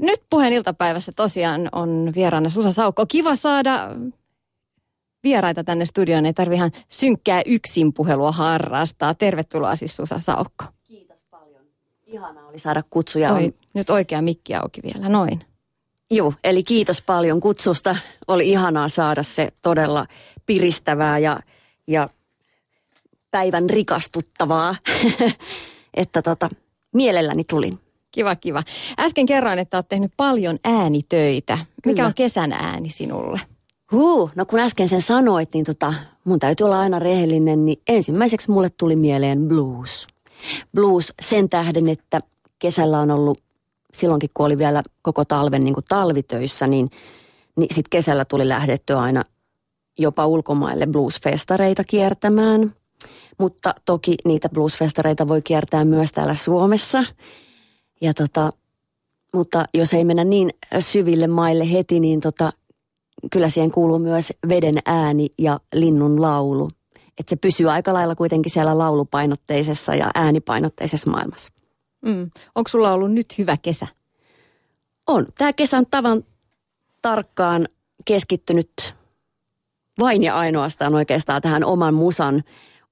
nyt 0.00 0.22
puheen 0.30 0.52
iltapäivässä 0.52 1.12
tosiaan 1.16 1.68
on 1.72 2.12
vieraana 2.14 2.50
Susa 2.50 2.72
Saukko. 2.72 3.06
Kiva 3.06 3.36
saada 3.36 3.90
vieraita 5.24 5.64
tänne 5.64 5.86
studioon. 5.86 6.26
Ei 6.26 6.32
tarvi 6.32 6.54
ihan 6.54 6.72
synkkää 6.88 7.42
yksin 7.46 7.92
puhelua 7.92 8.32
harrastaa. 8.32 9.14
Tervetuloa 9.14 9.76
siis 9.76 9.96
Susa 9.96 10.18
Saukko. 10.18 10.64
Kiitos 10.84 11.24
paljon. 11.30 11.62
Ihanaa 12.06 12.46
oli 12.46 12.58
saada 12.58 12.82
kutsuja. 12.90 13.32
Oi, 13.32 13.54
nyt 13.74 13.90
oikea 13.90 14.22
mikki 14.22 14.54
auki 14.54 14.80
vielä, 14.82 15.08
noin. 15.08 15.40
Joo, 16.10 16.32
eli 16.44 16.62
kiitos 16.62 17.02
paljon 17.02 17.40
kutsusta. 17.40 17.96
Oli 18.28 18.48
ihanaa 18.50 18.88
saada 18.88 19.22
se 19.22 19.48
todella 19.62 20.06
piristävää 20.46 21.18
ja, 21.18 21.40
ja 21.86 22.08
päivän 23.30 23.70
rikastuttavaa, 23.70 24.76
että 25.94 26.22
tota, 26.22 26.48
mielelläni 26.94 27.44
tulin. 27.44 27.87
Kiva, 28.18 28.36
kiva. 28.36 28.62
Äsken 28.98 29.26
kerroin, 29.26 29.58
että 29.58 29.76
olet 29.76 29.88
tehnyt 29.88 30.12
paljon 30.16 30.58
äänitöitä. 30.64 31.58
Mikä 31.86 31.96
Kyllä. 31.96 32.06
on 32.06 32.14
kesän 32.14 32.52
ääni 32.52 32.90
sinulle? 32.90 33.40
Huu, 33.92 34.30
no 34.34 34.46
kun 34.46 34.58
äsken 34.58 34.88
sen 34.88 35.02
sanoit, 35.02 35.54
niin 35.54 35.64
tota, 35.64 35.94
mun 36.24 36.38
täytyy 36.38 36.64
olla 36.64 36.80
aina 36.80 36.98
rehellinen, 36.98 37.64
niin 37.64 37.80
ensimmäiseksi 37.88 38.50
mulle 38.50 38.70
tuli 38.70 38.96
mieleen 38.96 39.48
blues. 39.48 40.06
Blues 40.74 41.12
sen 41.22 41.48
tähden, 41.48 41.88
että 41.88 42.20
kesällä 42.58 43.00
on 43.00 43.10
ollut, 43.10 43.38
silloinkin 43.92 44.30
kun 44.34 44.46
oli 44.46 44.58
vielä 44.58 44.82
koko 45.02 45.24
talven 45.24 45.64
niin 45.64 45.74
kuin 45.74 45.86
talvitöissä, 45.88 46.66
niin, 46.66 46.90
niin 47.56 47.74
sitten 47.74 47.90
kesällä 47.90 48.24
tuli 48.24 48.48
lähdetty 48.48 48.94
aina 48.94 49.24
jopa 49.98 50.26
ulkomaille 50.26 50.86
bluesfestareita 50.86 51.84
kiertämään. 51.84 52.74
Mutta 53.38 53.74
toki 53.84 54.14
niitä 54.24 54.48
bluesfestareita 54.48 55.28
voi 55.28 55.42
kiertää 55.42 55.84
myös 55.84 56.12
täällä 56.12 56.34
Suomessa. 56.34 57.04
Ja 58.00 58.14
tota, 58.14 58.50
mutta 59.34 59.64
jos 59.74 59.94
ei 59.94 60.04
mennä 60.04 60.24
niin 60.24 60.50
syville 60.78 61.26
maille 61.26 61.72
heti, 61.72 62.00
niin 62.00 62.20
tota, 62.20 62.52
kyllä 63.32 63.48
siihen 63.48 63.70
kuuluu 63.70 63.98
myös 63.98 64.32
veden 64.48 64.78
ääni 64.86 65.28
ja 65.38 65.60
linnun 65.74 66.22
laulu. 66.22 66.68
Että 67.18 67.30
se 67.30 67.36
pysyy 67.36 67.70
aika 67.70 67.94
lailla 67.94 68.14
kuitenkin 68.14 68.52
siellä 68.52 68.78
laulupainotteisessa 68.78 69.94
ja 69.94 70.10
äänipainotteisessa 70.14 71.10
maailmassa. 71.10 71.52
Mm. 72.04 72.30
Onko 72.54 72.68
sulla 72.68 72.92
ollut 72.92 73.12
nyt 73.12 73.38
hyvä 73.38 73.56
kesä? 73.56 73.86
On. 75.06 75.26
Tämä 75.38 75.52
kesän 75.52 75.86
tavan 75.90 76.24
tarkkaan 77.02 77.68
keskittynyt 78.04 78.94
vain 79.98 80.22
ja 80.22 80.36
ainoastaan 80.36 80.94
oikeastaan 80.94 81.42
tähän 81.42 81.64
oman 81.64 81.94
musan 81.94 82.44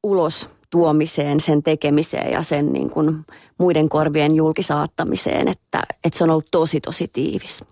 ulos 0.03 0.56
tuomiseen, 0.71 1.41
sen 1.41 1.63
tekemiseen 1.63 2.33
ja 2.33 2.43
sen 2.43 2.73
niin 2.73 2.91
kuin 2.91 3.25
muiden 3.59 3.89
korvien 3.89 4.35
julkisaattamiseen, 4.35 5.49
että, 5.49 5.83
että 6.05 6.19
se 6.19 6.25
on 6.25 6.31
ollut 6.31 6.51
tosi 6.51 6.81
tosi 6.81 7.09
tiivis. 7.13 7.65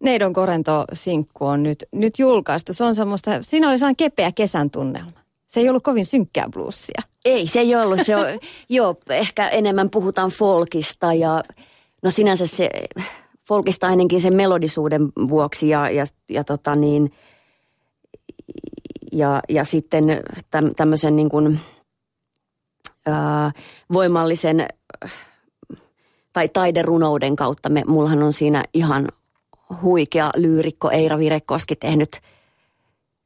Neidon 0.00 0.32
Korento-sinkku 0.32 1.46
on 1.46 1.62
nyt, 1.62 1.84
nyt 1.92 2.18
julkaistu. 2.18 2.74
Se 2.74 2.84
on 2.84 2.94
semmoista, 2.94 3.42
siinä 3.42 3.68
oli 3.68 3.78
sellainen 3.78 3.96
kepeä 3.96 4.32
kesän 4.32 4.70
tunnelma. 4.70 5.10
Se 5.48 5.60
ei 5.60 5.68
ollut 5.68 5.82
kovin 5.82 6.06
synkkää 6.06 6.48
bluesia. 6.52 7.02
Ei, 7.24 7.46
se 7.46 7.60
ei 7.60 7.74
ollut. 7.74 8.00
Se 8.06 8.16
on, 8.16 8.26
joo, 8.68 8.96
ehkä 9.08 9.48
enemmän 9.48 9.90
puhutaan 9.90 10.30
folkista 10.30 11.12
ja 11.12 11.42
no 12.02 12.10
sinänsä 12.10 12.46
se 12.46 12.70
folkista 13.48 13.86
ainakin 13.86 14.20
sen 14.20 14.34
melodisuuden 14.34 15.12
vuoksi 15.28 15.68
ja, 15.68 15.90
ja, 15.90 16.04
ja 16.28 16.44
tota 16.44 16.76
niin, 16.76 17.12
ja, 19.12 19.40
ja 19.48 19.64
sitten 19.64 20.04
täm, 20.50 20.70
tämmöisen 20.76 21.16
niin 21.16 21.28
kuin, 21.28 21.60
ää, 23.06 23.52
voimallisen 23.92 24.68
tai 26.32 26.48
taiderunouden 26.48 27.36
kautta. 27.36 27.68
Me, 27.68 27.82
mullahan 27.86 28.22
on 28.22 28.32
siinä 28.32 28.64
ihan 28.74 29.08
huikea 29.82 30.30
lyyrikko 30.36 30.90
Eira 30.90 31.18
Virekoski 31.18 31.76
tehnyt 31.76 32.20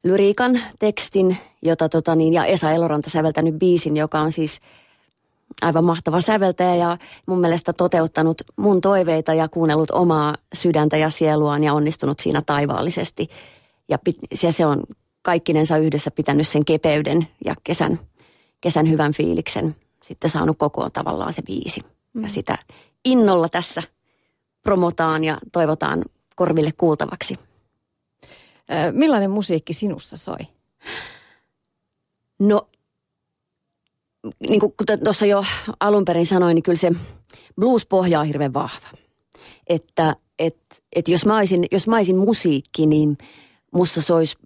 lyriikan 0.03 0.61
tekstin, 0.79 1.37
jota 1.61 1.89
tota 1.89 2.15
niin, 2.15 2.33
ja 2.33 2.45
Esa 2.45 2.71
Eloranta 2.71 3.09
säveltänyt 3.09 3.55
biisin, 3.55 3.97
joka 3.97 4.19
on 4.19 4.31
siis 4.31 4.59
aivan 5.61 5.85
mahtava 5.85 6.21
säveltäjä 6.21 6.75
ja 6.75 6.97
mun 7.25 7.39
mielestä 7.39 7.73
toteuttanut 7.73 8.41
mun 8.55 8.81
toiveita 8.81 9.33
ja 9.33 9.47
kuunnellut 9.47 9.91
omaa 9.91 10.35
sydäntä 10.53 10.97
ja 10.97 11.09
sieluaan 11.09 11.63
ja 11.63 11.73
onnistunut 11.73 12.19
siinä 12.19 12.41
taivaallisesti. 12.45 13.27
Ja, 13.89 13.97
ja 14.43 14.51
se 14.51 14.65
on 14.65 14.83
kaikkinensa 15.27 15.77
yhdessä 15.77 16.11
pitänyt 16.11 16.47
sen 16.47 16.65
kepeyden 16.65 17.27
ja 17.45 17.55
kesän, 17.63 17.99
kesän 18.61 18.89
hyvän 18.89 19.13
fiiliksen 19.13 19.75
sitten 20.03 20.29
saanut 20.29 20.57
kokoon 20.57 20.91
tavallaan 20.91 21.33
se 21.33 21.41
biisi. 21.41 21.81
Mm. 22.13 22.23
Ja 22.23 22.29
sitä 22.29 22.57
innolla 23.05 23.49
tässä 23.49 23.83
promotaan 24.63 25.23
ja 25.23 25.37
toivotaan 25.51 26.05
korville 26.35 26.71
kuultavaksi. 26.77 27.39
Millainen 28.91 29.31
musiikki 29.31 29.73
sinussa 29.73 30.17
soi? 30.17 30.37
No, 32.39 32.67
niin 34.49 34.59
kuin 34.59 34.73
tuossa 35.03 35.25
jo 35.25 35.43
alun 35.79 36.05
perin 36.05 36.25
sanoin, 36.25 36.55
niin 36.55 36.63
kyllä 36.63 36.79
se 36.79 36.91
blues-pohja 37.55 38.19
on 38.19 38.25
hirveän 38.25 38.53
vahva. 38.53 38.87
Että 39.67 40.15
et, 40.39 40.57
et 40.95 41.07
jos, 41.07 41.25
mä 41.25 41.37
olisin, 41.37 41.65
jos 41.71 41.87
mä 41.87 41.95
olisin 41.95 42.17
musiikki, 42.17 42.85
niin 42.85 43.17
musta 43.71 44.01
sois 44.01 44.37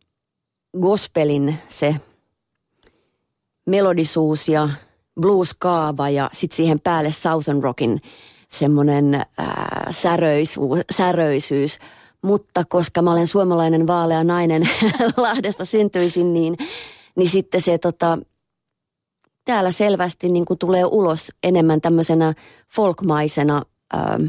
gospelin 0.79 1.57
se 1.67 1.95
melodisuus 3.65 4.49
ja 4.49 4.69
blues-kaava 5.21 6.09
ja 6.09 6.29
sitten 6.33 6.57
siihen 6.57 6.79
päälle 6.79 7.11
Southern 7.11 7.63
Rockin 7.63 8.01
semmoinen 8.49 9.15
äh, 9.15 9.25
säröisyys, 9.91 10.85
säröisyys. 10.91 11.79
Mutta 12.21 12.63
koska 12.65 13.01
mä 13.01 13.11
olen 13.11 13.27
suomalainen 13.27 13.87
vaalea 13.87 14.23
nainen 14.23 14.69
Lahdesta 15.17 15.65
syntyisin, 15.65 16.33
niin, 16.33 16.57
niin 17.15 17.29
sitten 17.29 17.61
se 17.61 17.77
tota, 17.77 18.17
täällä 19.45 19.71
selvästi 19.71 20.29
niin 20.29 20.45
kuin 20.45 20.57
tulee 20.57 20.85
ulos 20.85 21.31
enemmän 21.43 21.81
tämmöisenä 21.81 22.33
folkmaisena, 22.75 23.61
ähm, 23.95 24.27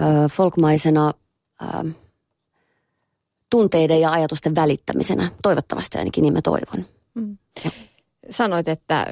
äh, 0.00 0.30
folkmaisena 0.32 1.12
äh, 1.62 1.94
tunteiden 3.50 4.00
ja 4.00 4.12
ajatusten 4.12 4.54
välittämisenä. 4.54 5.30
Toivottavasti 5.42 5.98
ainakin 5.98 6.22
niin 6.22 6.32
mä 6.32 6.42
toivon. 6.42 6.84
Mm. 7.14 7.38
Sanoit, 8.30 8.68
että 8.68 9.06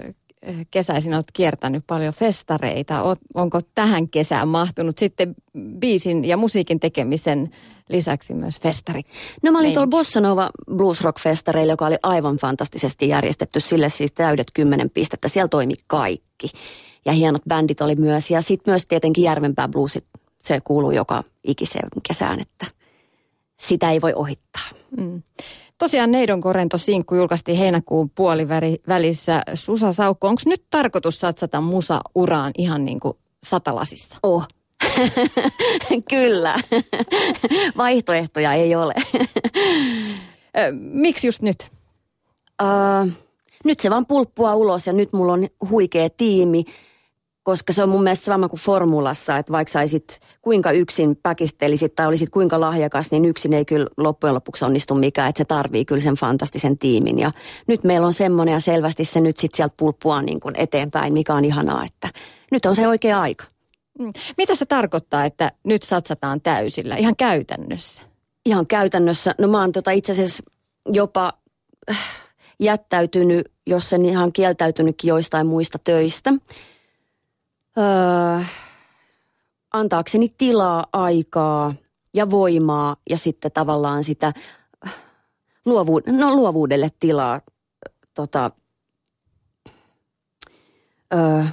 kesäisin 0.70 1.14
olet 1.14 1.30
kiertänyt 1.32 1.84
paljon 1.86 2.14
festareita. 2.14 3.16
Onko 3.34 3.60
tähän 3.74 4.08
kesään 4.08 4.48
mahtunut 4.48 4.98
sitten 4.98 5.34
biisin 5.78 6.24
ja 6.24 6.36
musiikin 6.36 6.80
tekemisen 6.80 7.50
lisäksi 7.88 8.34
myös 8.34 8.60
festari? 8.60 9.02
No 9.42 9.52
mä 9.52 9.58
olin 9.58 9.72
tuolla 9.72 9.86
Bossa 9.86 10.20
Nova 10.20 10.50
Blues 10.76 11.00
Rock 11.00 11.20
Festareilla, 11.20 11.72
joka 11.72 11.86
oli 11.86 11.96
aivan 12.02 12.36
fantastisesti 12.36 13.08
järjestetty. 13.08 13.60
Sille 13.60 13.88
siis 13.88 14.12
täydet 14.12 14.46
kymmenen 14.54 14.90
pistettä. 14.90 15.28
Siellä 15.28 15.48
toimi 15.48 15.74
kaikki. 15.86 16.48
Ja 17.04 17.12
hienot 17.12 17.42
bändit 17.48 17.80
oli 17.80 17.96
myös. 17.96 18.30
Ja 18.30 18.42
sitten 18.42 18.72
myös 18.72 18.86
tietenkin 18.86 19.24
Järvenpää 19.24 19.68
Bluesit. 19.68 20.04
Se 20.40 20.60
kuuluu 20.60 20.90
joka 20.90 21.24
ikiseen 21.44 21.88
kesään, 22.08 22.40
että 22.40 22.66
sitä 23.60 23.90
ei 23.90 24.00
voi 24.00 24.12
ohittaa. 24.14 24.68
Mm. 24.96 25.22
Tosiaan 25.78 26.10
Neidon 26.10 26.40
Korento 26.40 26.78
Sinkku 26.78 27.14
julkaistiin 27.14 27.58
heinäkuun 27.58 28.10
puolivälissä. 28.10 29.42
Susa 29.54 29.92
Saukko, 29.92 30.28
onko 30.28 30.42
nyt 30.46 30.64
tarkoitus 30.70 31.20
satsata 31.20 31.60
musa-uraan 31.60 32.52
ihan 32.58 32.84
niin 32.84 33.00
kuin 33.00 33.14
satalasissa? 33.42 34.16
Oh. 34.22 34.46
Kyllä. 36.10 36.54
Vaihtoehtoja 37.76 38.52
ei 38.52 38.74
ole. 38.74 38.94
Miksi 40.72 41.26
just 41.26 41.42
nyt? 41.42 41.70
Uh, 42.62 43.12
nyt 43.64 43.80
se 43.80 43.90
vaan 43.90 44.06
pulppua 44.06 44.54
ulos 44.54 44.86
ja 44.86 44.92
nyt 44.92 45.12
mulla 45.12 45.32
on 45.32 45.46
huikea 45.70 46.10
tiimi, 46.10 46.64
koska 47.46 47.72
se 47.72 47.82
on 47.82 47.88
mun 47.88 48.02
mielestä 48.02 48.24
sama 48.24 48.48
kuin 48.48 48.60
formulassa, 48.60 49.36
että 49.38 49.52
vaikka 49.52 49.72
saisit 49.72 50.20
kuinka 50.42 50.70
yksin 50.70 51.16
päkistelisit 51.22 51.94
tai 51.94 52.06
olisit 52.06 52.30
kuinka 52.30 52.60
lahjakas, 52.60 53.10
niin 53.10 53.24
yksin 53.24 53.52
ei 53.52 53.64
kyllä 53.64 53.86
loppujen 53.96 54.34
lopuksi 54.34 54.64
onnistu 54.64 54.94
mikään, 54.94 55.28
että 55.28 55.38
se 55.38 55.44
tarvii 55.44 55.84
kyllä 55.84 56.00
sen 56.00 56.14
fantastisen 56.14 56.78
tiimin. 56.78 57.18
Ja 57.18 57.32
nyt 57.66 57.84
meillä 57.84 58.06
on 58.06 58.12
semmoinen 58.12 58.52
ja 58.52 58.60
selvästi 58.60 59.04
se 59.04 59.20
nyt 59.20 59.36
sitten 59.36 59.56
sieltä 59.56 59.74
pulppua 59.76 60.22
niin 60.22 60.40
kuin 60.40 60.54
eteenpäin, 60.58 61.12
mikä 61.12 61.34
on 61.34 61.44
ihanaa, 61.44 61.84
että 61.84 62.08
nyt 62.52 62.66
on 62.66 62.76
se 62.76 62.88
oikea 62.88 63.20
aika. 63.20 63.44
Mm. 63.98 64.12
Mitä 64.38 64.54
se 64.54 64.66
tarkoittaa, 64.66 65.24
että 65.24 65.52
nyt 65.64 65.82
satsataan 65.82 66.40
täysillä, 66.40 66.96
ihan 66.96 67.16
käytännössä? 67.16 68.02
Ihan 68.46 68.66
käytännössä. 68.66 69.34
No 69.38 69.48
mä 69.48 69.60
oon 69.60 69.72
tota 69.72 69.90
itse 69.90 70.12
asiassa 70.12 70.42
jopa 70.92 71.32
äh, 71.90 71.98
jättäytynyt, 72.60 73.52
jos 73.66 73.92
en 73.92 74.04
ihan 74.04 74.32
kieltäytynytkin 74.32 75.08
joistain 75.08 75.46
muista 75.46 75.78
töistä. 75.84 76.32
Öö, 77.78 78.44
antaakseni 79.72 80.34
tilaa, 80.38 80.86
aikaa 80.92 81.74
ja 82.14 82.30
voimaa 82.30 82.96
ja 83.10 83.18
sitten 83.18 83.52
tavallaan 83.52 84.04
sitä 84.04 84.32
luovu, 85.64 86.00
no, 86.06 86.34
luovuudelle 86.36 86.92
tilaa 87.00 87.40
tota, 88.14 88.50
öö, 91.14 91.44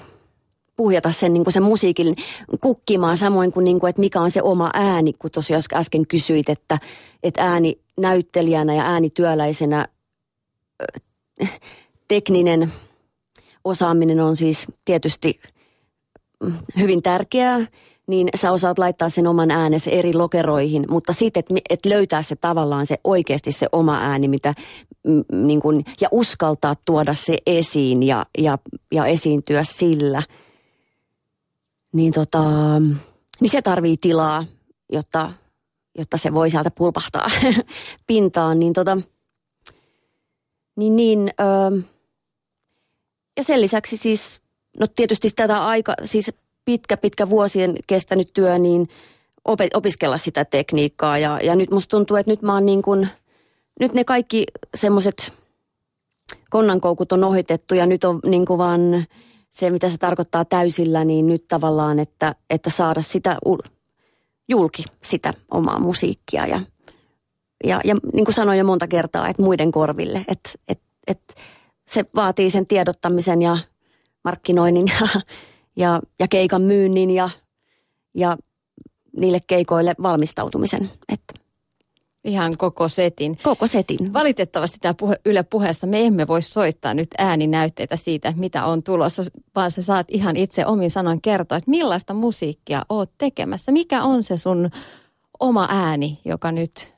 puhjata 0.75 1.11
sen, 1.11 1.33
niin 1.33 1.43
kuin 1.43 1.53
sen 1.53 1.63
musiikin 1.63 2.15
kukkimaan, 2.61 3.17
samoin 3.17 3.51
kuin, 3.51 3.63
niin 3.63 3.79
kuin, 3.79 3.89
että 3.89 3.99
mikä 3.99 4.21
on 4.21 4.31
se 4.31 4.41
oma 4.41 4.69
ääni, 4.73 5.13
kun 5.13 5.31
tosiaan 5.31 5.63
äsken 5.73 6.07
kysyit, 6.07 6.49
että, 6.49 6.79
että 7.23 7.51
ääni 7.51 7.79
näyttelijänä 7.97 8.73
ja 8.73 8.83
äänityöläisenä 8.83 9.87
tekninen 12.07 12.73
osaaminen 13.63 14.19
on 14.19 14.35
siis 14.35 14.67
tietysti 14.85 15.39
hyvin 16.79 17.01
tärkeää, 17.03 17.67
niin 18.07 18.29
sä 18.35 18.51
osaat 18.51 18.79
laittaa 18.79 19.09
sen 19.09 19.27
oman 19.27 19.51
äänesi 19.51 19.95
eri 19.95 20.13
lokeroihin, 20.13 20.85
mutta 20.89 21.13
sitten, 21.13 21.39
että 21.39 21.53
et 21.69 21.85
löytää 21.85 22.21
se 22.21 22.35
tavallaan 22.35 22.85
se 22.85 22.97
oikeasti 23.03 23.51
se 23.51 23.67
oma 23.71 23.99
ääni, 23.99 24.27
mitä, 24.27 24.53
mm, 25.03 25.23
niin 25.33 25.61
kun, 25.61 25.83
ja 26.01 26.07
uskaltaa 26.11 26.75
tuoda 26.85 27.13
se 27.13 27.37
esiin 27.45 28.03
ja, 28.03 28.25
ja, 28.37 28.57
ja 28.91 29.05
esiintyä 29.05 29.63
sillä, 29.63 30.23
niin, 31.93 32.13
tota, 32.13 32.43
niin 33.39 33.49
se 33.51 33.61
tarvii 33.61 33.97
tilaa, 33.97 34.45
jotta, 34.91 35.31
jotta 35.97 36.17
se 36.17 36.33
voi 36.33 36.49
sieltä 36.49 36.71
pulpahtaa 36.71 37.27
pintaan, 38.07 38.59
niin 38.59 38.73
tota, 38.73 38.97
niin, 40.75 40.95
niin 40.95 41.31
öö, 41.39 41.81
ja 43.37 43.43
sen 43.43 43.61
lisäksi 43.61 43.97
siis, 43.97 44.41
no 44.79 44.87
tietysti 44.87 45.29
tätä 45.35 45.65
aika, 45.65 45.93
siis 46.03 46.31
pitkä, 46.65 46.97
pitkä 46.97 47.29
vuosien 47.29 47.75
kestänyt 47.87 48.29
työ, 48.33 48.57
niin 48.57 48.89
opiskella 49.73 50.17
sitä 50.17 50.45
tekniikkaa. 50.45 51.17
Ja, 51.17 51.39
ja 51.43 51.55
nyt 51.55 51.71
musta 51.71 51.89
tuntuu, 51.89 52.17
että 52.17 52.31
nyt 52.31 52.41
mä 52.41 52.53
oon 52.53 52.65
niin 52.65 52.81
kuin, 52.81 53.09
nyt 53.79 53.93
ne 53.93 54.03
kaikki 54.03 54.45
semmoiset 54.75 55.33
konnankoukut 56.49 57.11
on 57.11 57.23
ohitettu 57.23 57.75
ja 57.75 57.85
nyt 57.85 58.03
on 58.03 58.19
niin 58.25 58.45
kuin 58.45 58.57
vaan 58.57 59.05
se, 59.49 59.69
mitä 59.69 59.89
se 59.89 59.97
tarkoittaa 59.97 60.45
täysillä, 60.45 61.05
niin 61.05 61.27
nyt 61.27 61.47
tavallaan, 61.47 61.99
että, 61.99 62.35
että 62.49 62.69
saada 62.69 63.01
sitä 63.01 63.37
julki, 64.49 64.83
sitä 65.03 65.33
omaa 65.51 65.79
musiikkia 65.79 66.47
ja, 66.47 66.61
ja, 67.63 67.81
ja 67.83 67.95
niin 68.13 68.25
kuin 68.25 68.35
sanoin 68.35 68.59
jo 68.59 68.65
monta 68.65 68.87
kertaa, 68.87 69.29
että 69.29 69.41
muiden 69.41 69.71
korville, 69.71 70.25
että, 70.27 70.49
että, 70.67 70.85
että 71.07 71.33
se 71.87 72.05
vaatii 72.15 72.49
sen 72.49 72.65
tiedottamisen 72.65 73.41
ja 73.41 73.57
markkinoinnin 74.23 74.87
ja, 74.87 75.21
ja, 75.75 76.01
ja 76.19 76.27
keikan 76.27 76.61
myynnin 76.61 77.09
ja, 77.09 77.29
ja 78.13 78.37
niille 79.17 79.39
keikoille 79.47 79.95
valmistautumisen. 80.01 80.89
Että 81.09 81.43
Ihan 82.23 82.57
koko 82.57 82.89
setin. 82.89 83.37
Koko 83.43 83.67
setin. 83.67 84.13
Valitettavasti 84.13 84.77
tämä 84.81 84.93
puhe, 84.93 85.19
Yle 85.25 85.43
puheessa 85.43 85.87
me 85.87 86.05
emme 86.05 86.27
voi 86.27 86.41
soittaa 86.41 86.93
nyt 86.93 87.07
ääninäytteitä 87.17 87.95
siitä, 87.95 88.33
mitä 88.35 88.65
on 88.65 88.83
tulossa, 88.83 89.23
vaan 89.55 89.71
sä 89.71 89.81
saat 89.81 90.07
ihan 90.09 90.35
itse 90.35 90.65
omin 90.65 90.91
sanoin 90.91 91.21
kertoa, 91.21 91.57
että 91.57 91.69
millaista 91.69 92.13
musiikkia 92.13 92.85
oot 92.89 93.11
tekemässä. 93.17 93.71
Mikä 93.71 94.03
on 94.03 94.23
se 94.23 94.37
sun 94.37 94.69
oma 95.39 95.67
ääni, 95.69 96.19
joka 96.25 96.51
nyt... 96.51 96.95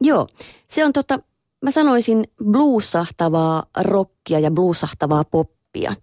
Joo, 0.00 0.26
se 0.68 0.84
on 0.84 0.92
tota, 0.92 1.18
mä 1.62 1.70
sanoisin 1.70 2.24
bluesahtavaa 2.44 3.66
rockia 3.80 4.38
ja 4.38 4.50
bluesahtavaa 4.50 5.24
poppia. 5.24 5.94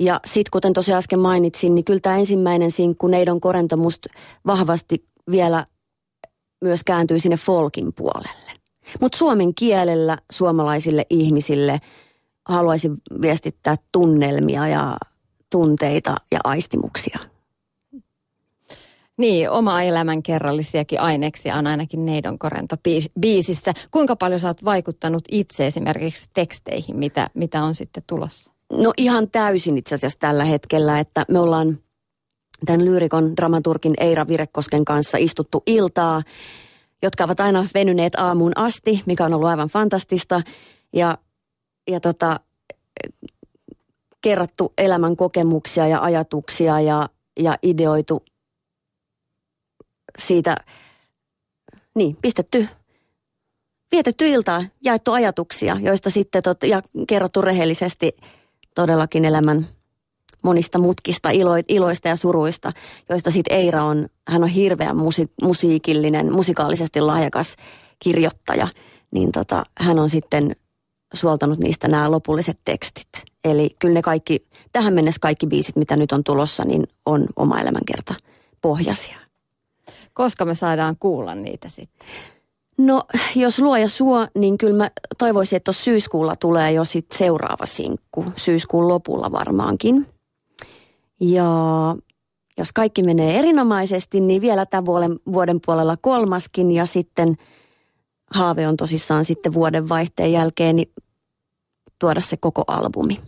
Ja 0.00 0.20
sitten 0.24 0.50
kuten 0.50 0.72
tosiaan 0.72 0.98
äsken 0.98 1.18
mainitsin, 1.18 1.74
niin 1.74 1.84
kyllä 1.84 2.00
tämä 2.00 2.16
ensimmäinen 2.16 2.70
sinkku 2.70 3.06
Neidon 3.06 3.40
Korento 3.40 3.76
musta 3.76 4.08
vahvasti 4.46 5.04
vielä 5.30 5.64
myös 6.60 6.84
kääntyy 6.84 7.18
sinne 7.18 7.36
folkin 7.36 7.92
puolelle. 7.92 8.52
Mutta 9.00 9.18
suomen 9.18 9.54
kielellä 9.54 10.18
suomalaisille 10.32 11.06
ihmisille 11.10 11.78
haluaisin 12.48 12.96
viestittää 13.22 13.76
tunnelmia 13.92 14.68
ja 14.68 14.96
tunteita 15.50 16.16
ja 16.32 16.40
aistimuksia. 16.44 17.18
Niin, 19.16 19.50
oma 19.50 19.82
elämänkerrallisiakin 19.82 21.00
aineksia 21.00 21.56
on 21.56 21.66
ainakin 21.66 22.06
Neidon 22.06 22.38
Korento 22.38 22.76
biisissä. 23.20 23.72
Kuinka 23.90 24.16
paljon 24.16 24.40
sä 24.40 24.48
oot 24.48 24.64
vaikuttanut 24.64 25.24
itse 25.30 25.66
esimerkiksi 25.66 26.30
teksteihin, 26.34 26.96
mitä, 26.96 27.30
mitä 27.34 27.62
on 27.62 27.74
sitten 27.74 28.02
tulossa? 28.06 28.49
No 28.70 28.92
ihan 28.96 29.30
täysin 29.30 29.78
itse 29.78 29.94
asiassa 29.94 30.18
tällä 30.18 30.44
hetkellä, 30.44 30.98
että 30.98 31.24
me 31.28 31.38
ollaan 31.38 31.78
tämän 32.66 32.84
lyyrikon 32.84 33.36
dramaturgin 33.36 33.94
Eira 33.98 34.28
Virekosken 34.28 34.84
kanssa 34.84 35.18
istuttu 35.18 35.62
iltaa, 35.66 36.22
jotka 37.02 37.24
ovat 37.24 37.40
aina 37.40 37.66
venyneet 37.74 38.14
aamuun 38.14 38.52
asti, 38.56 39.02
mikä 39.06 39.24
on 39.24 39.34
ollut 39.34 39.48
aivan 39.48 39.68
fantastista. 39.68 40.42
Ja, 40.92 41.18
ja 41.90 42.00
tota, 42.00 42.40
kerrattu 44.22 44.72
elämän 44.78 45.16
kokemuksia 45.16 45.86
ja 45.86 46.02
ajatuksia 46.02 46.80
ja, 46.80 47.08
ja 47.40 47.58
ideoitu 47.62 48.24
siitä, 50.18 50.56
niin, 51.94 52.16
pistetty, 52.22 52.68
vietetty 53.92 54.28
iltaa, 54.28 54.64
jaettu 54.84 55.12
ajatuksia, 55.12 55.76
joista 55.80 56.10
sitten 56.10 56.42
tot, 56.42 56.62
ja 56.62 56.82
kerrottu 57.08 57.42
rehellisesti 57.42 58.16
todellakin 58.74 59.24
elämän 59.24 59.68
monista 60.42 60.78
mutkista 60.78 61.30
ilo, 61.30 61.50
iloista 61.68 62.08
ja 62.08 62.16
suruista, 62.16 62.72
joista 63.08 63.30
sitten 63.30 63.56
Eira 63.56 63.84
on, 63.84 64.08
hän 64.28 64.42
on 64.42 64.48
hirveän 64.48 64.96
musi, 64.96 65.30
musiikillinen, 65.42 66.32
musikaalisesti 66.32 67.00
lahjakas 67.00 67.56
kirjoittaja, 67.98 68.68
niin 69.10 69.32
tota, 69.32 69.64
hän 69.78 69.98
on 69.98 70.10
sitten 70.10 70.56
suoltanut 71.14 71.58
niistä 71.58 71.88
nämä 71.88 72.10
lopulliset 72.10 72.58
tekstit. 72.64 73.08
Eli 73.44 73.70
kyllä 73.78 73.94
ne 73.94 74.02
kaikki, 74.02 74.46
tähän 74.72 74.94
mennessä 74.94 75.18
kaikki 75.20 75.46
biisit, 75.46 75.76
mitä 75.76 75.96
nyt 75.96 76.12
on 76.12 76.24
tulossa, 76.24 76.64
niin 76.64 76.88
on 77.06 77.26
oma 77.36 77.60
elämänkerta 77.60 78.14
pohjasia. 78.60 79.16
Koska 80.12 80.44
me 80.44 80.54
saadaan 80.54 80.96
kuulla 81.00 81.34
niitä 81.34 81.68
sitten? 81.68 82.08
No, 82.80 83.02
jos 83.36 83.58
luoja 83.58 83.88
suo, 83.88 84.26
niin 84.34 84.58
kyllä 84.58 84.76
mä 84.76 84.90
toivoisin, 85.18 85.56
että 85.56 85.72
syyskuulla 85.72 86.36
tulee 86.36 86.72
jo 86.72 86.84
sit 86.84 87.06
seuraava 87.14 87.66
sinkku. 87.66 88.24
Syyskuun 88.36 88.88
lopulla 88.88 89.32
varmaankin. 89.32 90.06
Ja 91.20 91.44
jos 92.58 92.72
kaikki 92.72 93.02
menee 93.02 93.38
erinomaisesti, 93.38 94.20
niin 94.20 94.42
vielä 94.42 94.66
tämän 94.66 94.86
vuoden, 94.86 95.20
vuoden 95.32 95.60
puolella 95.66 95.96
kolmaskin 96.00 96.72
ja 96.72 96.86
sitten 96.86 97.36
haave 98.30 98.68
on 98.68 98.76
tosissaan 98.76 99.24
sitten 99.24 99.54
vuoden 99.54 99.88
vaihteen 99.88 100.32
jälkeen 100.32 100.76
niin 100.76 100.92
tuoda 101.98 102.20
se 102.20 102.36
koko 102.36 102.64
albumi. 102.66 103.20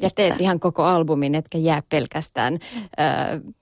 Ja 0.00 0.10
teet 0.10 0.30
että... 0.32 0.42
ihan 0.42 0.60
koko 0.60 0.82
albumin, 0.82 1.34
etkä 1.34 1.58
jää 1.58 1.80
pelkästään 1.88 2.54
ö, 2.54 3.52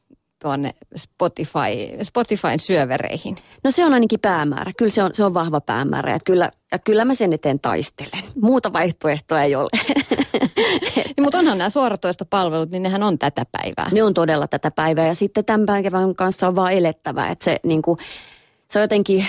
tuonne 0.42 0.74
Spotify, 0.96 2.02
Spotifyn 2.02 2.60
syövereihin? 2.60 3.36
No 3.64 3.70
se 3.70 3.84
on 3.84 3.94
ainakin 3.94 4.20
päämäärä. 4.20 4.72
Kyllä 4.76 4.90
se 4.90 5.02
on, 5.02 5.10
se 5.14 5.24
on 5.24 5.34
vahva 5.34 5.60
päämäärä 5.60 6.12
ja 6.12 6.19
kyllä, 6.24 6.50
ja 6.72 6.78
kyllä 6.78 7.05
mä 7.05 7.14
sen 7.14 7.32
eteen 7.32 7.60
taistelen. 7.60 8.24
Muuta 8.43 8.72
vaihtoehtoa 8.72 9.43
ei 9.43 9.55
ole. 9.55 9.69
niin, 10.96 11.14
mutta 11.20 11.38
onhan 11.38 11.58
nämä 11.58 11.70
suoratoistopalvelut, 11.70 12.70
niin 12.70 12.82
nehän 12.82 13.02
on 13.02 13.19
tätä 13.19 13.46
päivää. 13.52 13.88
Ne 13.93 14.02
on 14.02 14.14
todella 14.14 14.48
tätä 14.48 14.70
päivää 14.70 15.06
ja 15.06 15.14
sitten 15.14 15.44
tämän 15.44 15.66
päivän 15.66 16.14
kanssa 16.14 16.48
on 16.48 16.56
vaan 16.56 16.72
elettävä. 16.72 17.28
Että 17.28 17.44
se, 17.44 17.60
niin 17.64 17.82
kuin, 17.82 17.98
se 18.70 18.78
on 18.78 18.82
jotenkin 18.82 19.26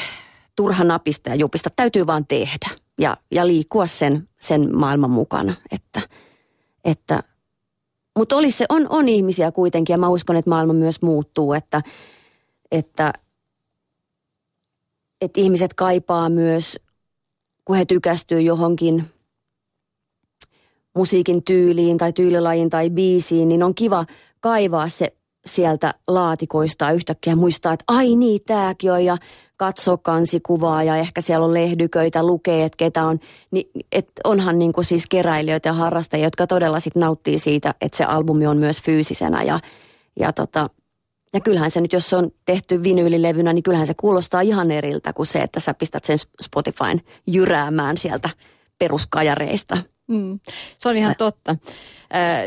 turha 0.55 0.83
napista 0.83 1.29
ja 1.29 1.35
jupista. 1.35 1.69
Täytyy 1.75 2.07
vaan 2.07 2.27
tehdä 2.27 2.69
ja, 2.99 3.17
ja 3.31 3.47
liikkua 3.47 3.87
sen, 3.87 4.29
sen 4.39 4.75
maailman 4.77 5.11
mukana. 5.11 5.53
Että, 5.71 6.01
että 6.85 7.23
mutta 8.17 8.36
olisi 8.36 8.57
se, 8.57 8.65
on, 8.69 8.88
on 8.89 9.09
ihmisiä 9.09 9.51
kuitenkin 9.51 9.93
ja 9.93 9.97
mä 9.97 10.09
uskon, 10.09 10.36
että 10.36 10.50
maailma 10.50 10.74
myös 10.74 11.01
muuttuu, 11.01 11.53
että, 11.53 11.81
että, 12.71 13.13
että 15.21 15.41
ihmiset 15.41 15.74
kaipaa 15.74 16.29
myös, 16.29 16.79
kun 17.65 17.75
he 17.75 17.86
tykästyy 17.86 18.41
johonkin 18.41 19.03
musiikin 20.95 21.43
tyyliin 21.43 21.97
tai 21.97 22.13
tyylilajiin 22.13 22.69
tai 22.69 22.89
biisiin, 22.89 23.50
niin 23.50 23.63
on 23.63 23.75
kiva 23.75 24.05
kaivaa 24.39 24.89
se 24.89 25.16
sieltä 25.47 25.93
laatikoista 26.07 26.91
yhtäkkiä 26.91 27.35
muistaa, 27.35 27.73
että 27.73 27.85
ai 27.87 28.15
niin, 28.15 28.41
tääkin 28.45 28.91
on 28.91 29.05
ja 29.05 29.17
katso 29.57 29.97
kansikuvaa 29.97 30.83
ja 30.83 30.95
ehkä 30.95 31.21
siellä 31.21 31.45
on 31.45 31.53
lehdyköitä, 31.53 32.23
lukee, 32.23 32.65
että 32.65 32.77
ketä 32.77 33.05
on. 33.05 33.19
Niin, 33.51 33.69
et 33.91 34.11
onhan 34.23 34.59
niin 34.59 34.73
kuin 34.73 34.85
siis 34.85 35.05
keräilijöitä 35.09 35.69
ja 35.69 35.73
harrastajia, 35.73 36.25
jotka 36.25 36.47
todella 36.47 36.79
sit 36.79 36.95
nauttii 36.95 37.39
siitä, 37.39 37.73
että 37.81 37.97
se 37.97 38.03
albumi 38.03 38.47
on 38.47 38.57
myös 38.57 38.81
fyysisenä 38.81 39.43
ja, 39.43 39.59
ja 40.19 40.33
tota, 40.33 40.69
ja 41.33 41.39
kyllähän 41.39 41.71
se 41.71 41.81
nyt, 41.81 41.93
jos 41.93 42.09
se 42.09 42.15
on 42.15 42.31
tehty 42.45 42.83
vinyylilevynä, 42.83 43.53
niin 43.53 43.63
kyllähän 43.63 43.87
se 43.87 43.93
kuulostaa 43.93 44.41
ihan 44.41 44.71
eriltä 44.71 45.13
kuin 45.13 45.25
se, 45.25 45.41
että 45.41 45.59
sä 45.59 45.73
pistät 45.73 46.03
sen 46.03 46.19
Spotifyn 46.41 47.01
jyräämään 47.27 47.97
sieltä 47.97 48.29
peruskajareista. 48.79 49.77
Mm, 50.07 50.39
se 50.77 50.89
on 50.89 50.97
ihan 50.97 51.15
totta. 51.17 51.55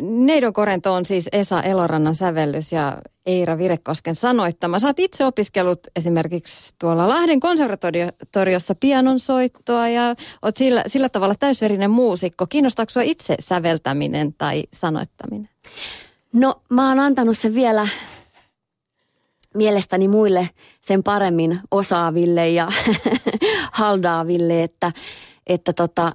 Neidon 0.01 0.53
Korento 0.53 0.95
on 0.95 1.05
siis 1.05 1.29
Esa 1.33 1.63
Elorannan 1.63 2.15
sävellys 2.15 2.73
ja 2.73 3.03
Eira 3.27 3.59
Virekosken 3.59 4.15
sanoittama. 4.15 4.79
Sä 4.79 4.87
oot 4.87 4.99
itse 4.99 5.25
opiskellut 5.25 5.81
esimerkiksi 5.97 6.75
tuolla 6.79 7.09
Lahden 7.09 7.41
konservatoriossa 7.41 8.75
pianon 8.75 9.19
soittoa 9.19 9.89
ja 9.89 10.15
oot 10.43 10.57
sillä, 10.57 10.85
sillä 10.87 11.09
tavalla 11.09 11.35
täysverinen 11.35 11.91
muusikko. 11.91 12.47
Kiinnostaako 12.47 12.91
sua 12.91 13.03
itse 13.03 13.37
säveltäminen 13.39 14.35
tai 14.39 14.65
sanoittaminen? 14.73 15.49
No 16.33 16.63
mä 16.71 16.89
oon 16.89 16.99
antanut 16.99 17.39
sen 17.39 17.55
vielä 17.55 17.89
mielestäni 19.55 20.09
muille 20.09 20.51
sen 20.81 21.03
paremmin 21.03 21.61
osaaville 21.71 22.49
ja 22.49 22.69
haldaaville, 23.73 24.63
että, 24.63 24.93
että, 25.47 25.73
tota, 25.73 26.13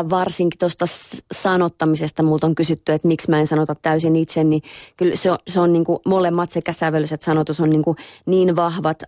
että 0.00 0.10
varsinkin 0.10 0.58
tuosta 0.58 0.84
sanottamisesta 1.32 2.22
multa 2.22 2.46
on 2.46 2.54
kysytty, 2.54 2.92
että 2.92 3.08
miksi 3.08 3.30
mä 3.30 3.40
en 3.40 3.46
sanota 3.46 3.74
täysin 3.74 4.16
itse, 4.16 4.44
niin 4.44 4.62
kyllä 4.96 5.16
se 5.16 5.30
on, 5.30 5.38
se 5.48 5.60
on 5.60 5.72
niin 5.72 5.84
kuin 5.84 5.98
molemmat 6.06 6.50
sekä 6.50 6.72
sävellykset 6.72 7.20
sanotus 7.20 7.60
on 7.60 7.70
niin, 7.70 7.82
kuin 7.82 7.96
niin 8.26 8.56
vahvat 8.56 9.02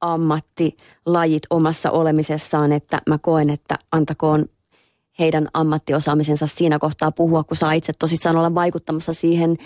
ammattilajit 0.00 1.42
omassa 1.50 1.90
olemisessaan, 1.90 2.72
että 2.72 3.02
mä 3.08 3.18
koen, 3.18 3.50
että 3.50 3.78
antakoon 3.92 4.44
heidän 5.18 5.48
ammattiosaamisensa 5.54 6.46
siinä 6.46 6.78
kohtaa 6.78 7.12
puhua, 7.12 7.44
kun 7.44 7.56
saa 7.56 7.72
itse 7.72 7.92
tosissaan 7.98 8.36
olla 8.36 8.54
vaikuttamassa 8.54 9.14
siihen, 9.14 9.56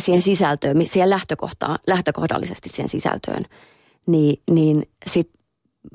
siihen 0.00 0.22
sisältöön, 0.22 0.86
siihen 0.86 1.10
lähtökohtaan, 1.10 1.78
lähtökohdallisesti 1.86 2.68
siihen 2.68 2.88
sisältöön. 2.88 3.42
Niin, 4.06 4.42
niin 4.50 4.88
sit 5.06 5.30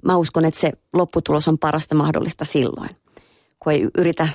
mä 0.06 0.18
uskon, 0.18 0.46
että 0.46 0.60
se 0.60 0.72
lopputulos 0.94 1.48
on 1.48 1.58
parasta 1.58 1.96
mahdollista 1.96 2.46
silloin, 2.46 2.90
kun 3.68 3.74
ei 3.74 3.88
yritä 3.98 4.30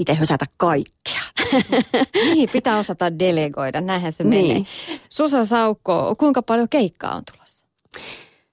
itse 0.00 0.14
hösätä 0.14 0.44
kaikkea. 0.56 1.20
Niin, 2.34 2.50
pitää 2.52 2.78
osata 2.78 3.18
delegoida, 3.18 3.80
näinhän 3.80 4.12
se 4.12 4.24
menee. 4.24 4.42
Niin. 4.42 4.66
Susa 5.08 5.44
Saukko, 5.44 6.14
kuinka 6.18 6.42
paljon 6.42 6.68
keikkaa 6.68 7.14
on 7.14 7.22
tulossa? 7.32 7.66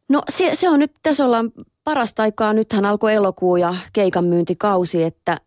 No 0.10 0.22
se, 0.30 0.56
se 0.56 0.70
on 0.70 0.80
nyt, 0.80 0.92
tässä 1.04 1.26
ollaan 1.26 1.52
parasta 1.84 2.24
aikaa, 2.24 2.54
nythän 2.54 2.86
alkoi 2.86 3.14
elokuu 3.14 3.58
ja 3.58 3.76
keikan 3.94 4.26
myyntikausi, 4.26 5.04
että 5.04 5.38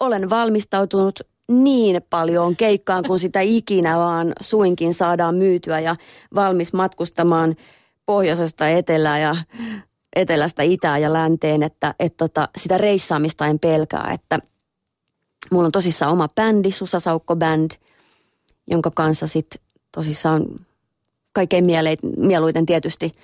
olen 0.00 0.30
valmistautunut 0.30 1.20
niin 1.48 2.00
paljon 2.10 2.56
keikkaan, 2.56 3.04
kun 3.06 3.18
sitä 3.18 3.40
ikinä 3.40 3.96
vaan 3.96 4.32
suinkin 4.40 4.94
saadaan 4.94 5.34
myytyä 5.34 5.80
ja 5.80 5.96
valmis 6.34 6.72
matkustamaan 6.72 7.54
pohjoisesta 8.06 8.68
etelään 8.68 9.20
ja 9.20 9.36
etelästä 10.14 10.62
itään 10.62 11.02
ja 11.02 11.12
länteen, 11.12 11.62
että 11.62 11.94
et 11.98 12.16
tota, 12.16 12.48
sitä 12.56 12.78
reissaamista 12.78 13.46
en 13.46 13.58
pelkää, 13.58 14.10
että 14.14 14.38
mulla 15.50 15.66
on 15.66 15.72
tosissaan 15.72 16.12
oma 16.12 16.28
bändi, 16.34 16.70
Susa 16.70 17.00
Saukko 17.00 17.36
Band, 17.36 17.70
jonka 18.66 18.90
kanssa 18.90 19.26
sitten 19.26 19.60
tosissaan 19.92 20.46
kaikkein 21.32 21.64
mieluiten 22.16 22.66
tietysti– 22.66 23.12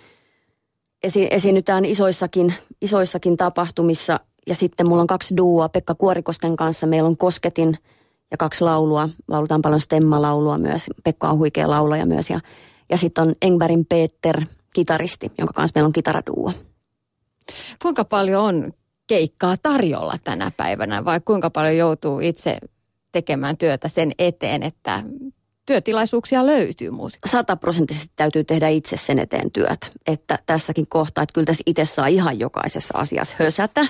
esi- 1.03 1.29
esiinnytään 1.31 1.85
isoissakin, 1.85 2.55
isoissakin 2.83 3.37
tapahtumissa. 3.37 4.21
Ja 4.47 4.55
sitten 4.55 4.89
mulla 4.89 5.01
on 5.01 5.07
kaksi 5.07 5.37
duoa 5.37 5.69
Pekka 5.69 5.95
Kuorikosken 5.95 6.57
kanssa. 6.57 6.87
Meillä 6.87 7.07
on 7.07 7.17
Kosketin 7.17 7.79
ja 8.31 8.37
kaksi 8.37 8.65
laulua. 8.65 9.09
Laulutaan 9.29 9.63
paljon 9.63 9.81
Stemma-laulua 9.81 10.59
myös. 10.59 10.87
Pekka 11.05 11.29
on 11.31 11.39
huikea 11.39 11.71
laulaja 11.71 12.07
myös. 12.07 12.31
Ja, 12.31 12.39
ja 12.91 12.97
sitten 12.97 13.29
on 13.29 13.35
Engbergin 13.43 13.87
Peter, 13.87 14.41
kitaristi, 14.75 15.33
jonka 15.39 15.53
kanssa 15.53 15.73
meillä 15.75 15.87
on 15.87 15.93
kitaraduo. 15.93 16.53
Kuinka 17.83 18.05
paljon 18.05 18.43
on 18.43 18.73
keikkaa 19.07 19.57
tarjolla 19.63 20.19
tänä 20.25 20.53
päivänä 20.57 21.05
vai 21.05 21.21
kuinka 21.25 21.51
paljon 21.51 21.77
joutuu 21.77 22.21
itse 22.21 22.59
tekemään 23.13 23.57
työtä 23.57 23.89
sen 23.89 24.13
eteen, 24.19 24.63
että 24.63 25.03
työtilaisuuksia 25.67 26.47
löytyy 26.47 26.91
muusikko. 26.91 27.29
Sataprosenttisesti 27.29 28.13
täytyy 28.17 28.45
tehdä 28.45 28.69
itse 28.69 28.97
sen 28.97 29.19
eteen 29.19 29.51
työtä. 29.51 29.87
Että 30.07 30.39
tässäkin 30.47 30.87
kohtaa, 30.87 31.23
että 31.23 31.33
kyllä 31.33 31.47
tässä 31.47 31.63
itse 31.67 31.85
saa 31.85 32.07
ihan 32.07 32.39
jokaisessa 32.39 32.99
asiassa 32.99 33.35
hösätä. 33.39 33.87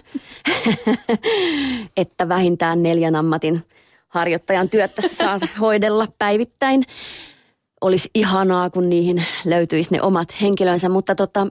että 1.96 2.28
vähintään 2.28 2.82
neljän 2.82 3.16
ammatin 3.16 3.62
harjoittajan 4.08 4.68
työt 4.68 4.94
tässä 4.94 5.16
saa 5.16 5.38
hoidella 5.60 6.08
päivittäin. 6.18 6.84
Olisi 7.80 8.10
ihanaa, 8.14 8.70
kun 8.70 8.90
niihin 8.90 9.24
löytyisi 9.44 9.94
ne 9.94 10.02
omat 10.02 10.40
henkilönsä, 10.40 10.88
mutta 10.88 11.14
tota, 11.14 11.46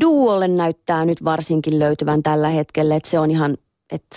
duolle 0.00 0.48
näyttää 0.48 1.04
nyt 1.04 1.24
varsinkin 1.24 1.78
löytyvän 1.78 2.22
tällä 2.22 2.48
hetkellä, 2.48 2.96
että 2.96 3.10
se 3.10 3.18
on 3.18 3.30
ihan, 3.30 3.56
että 3.92 4.16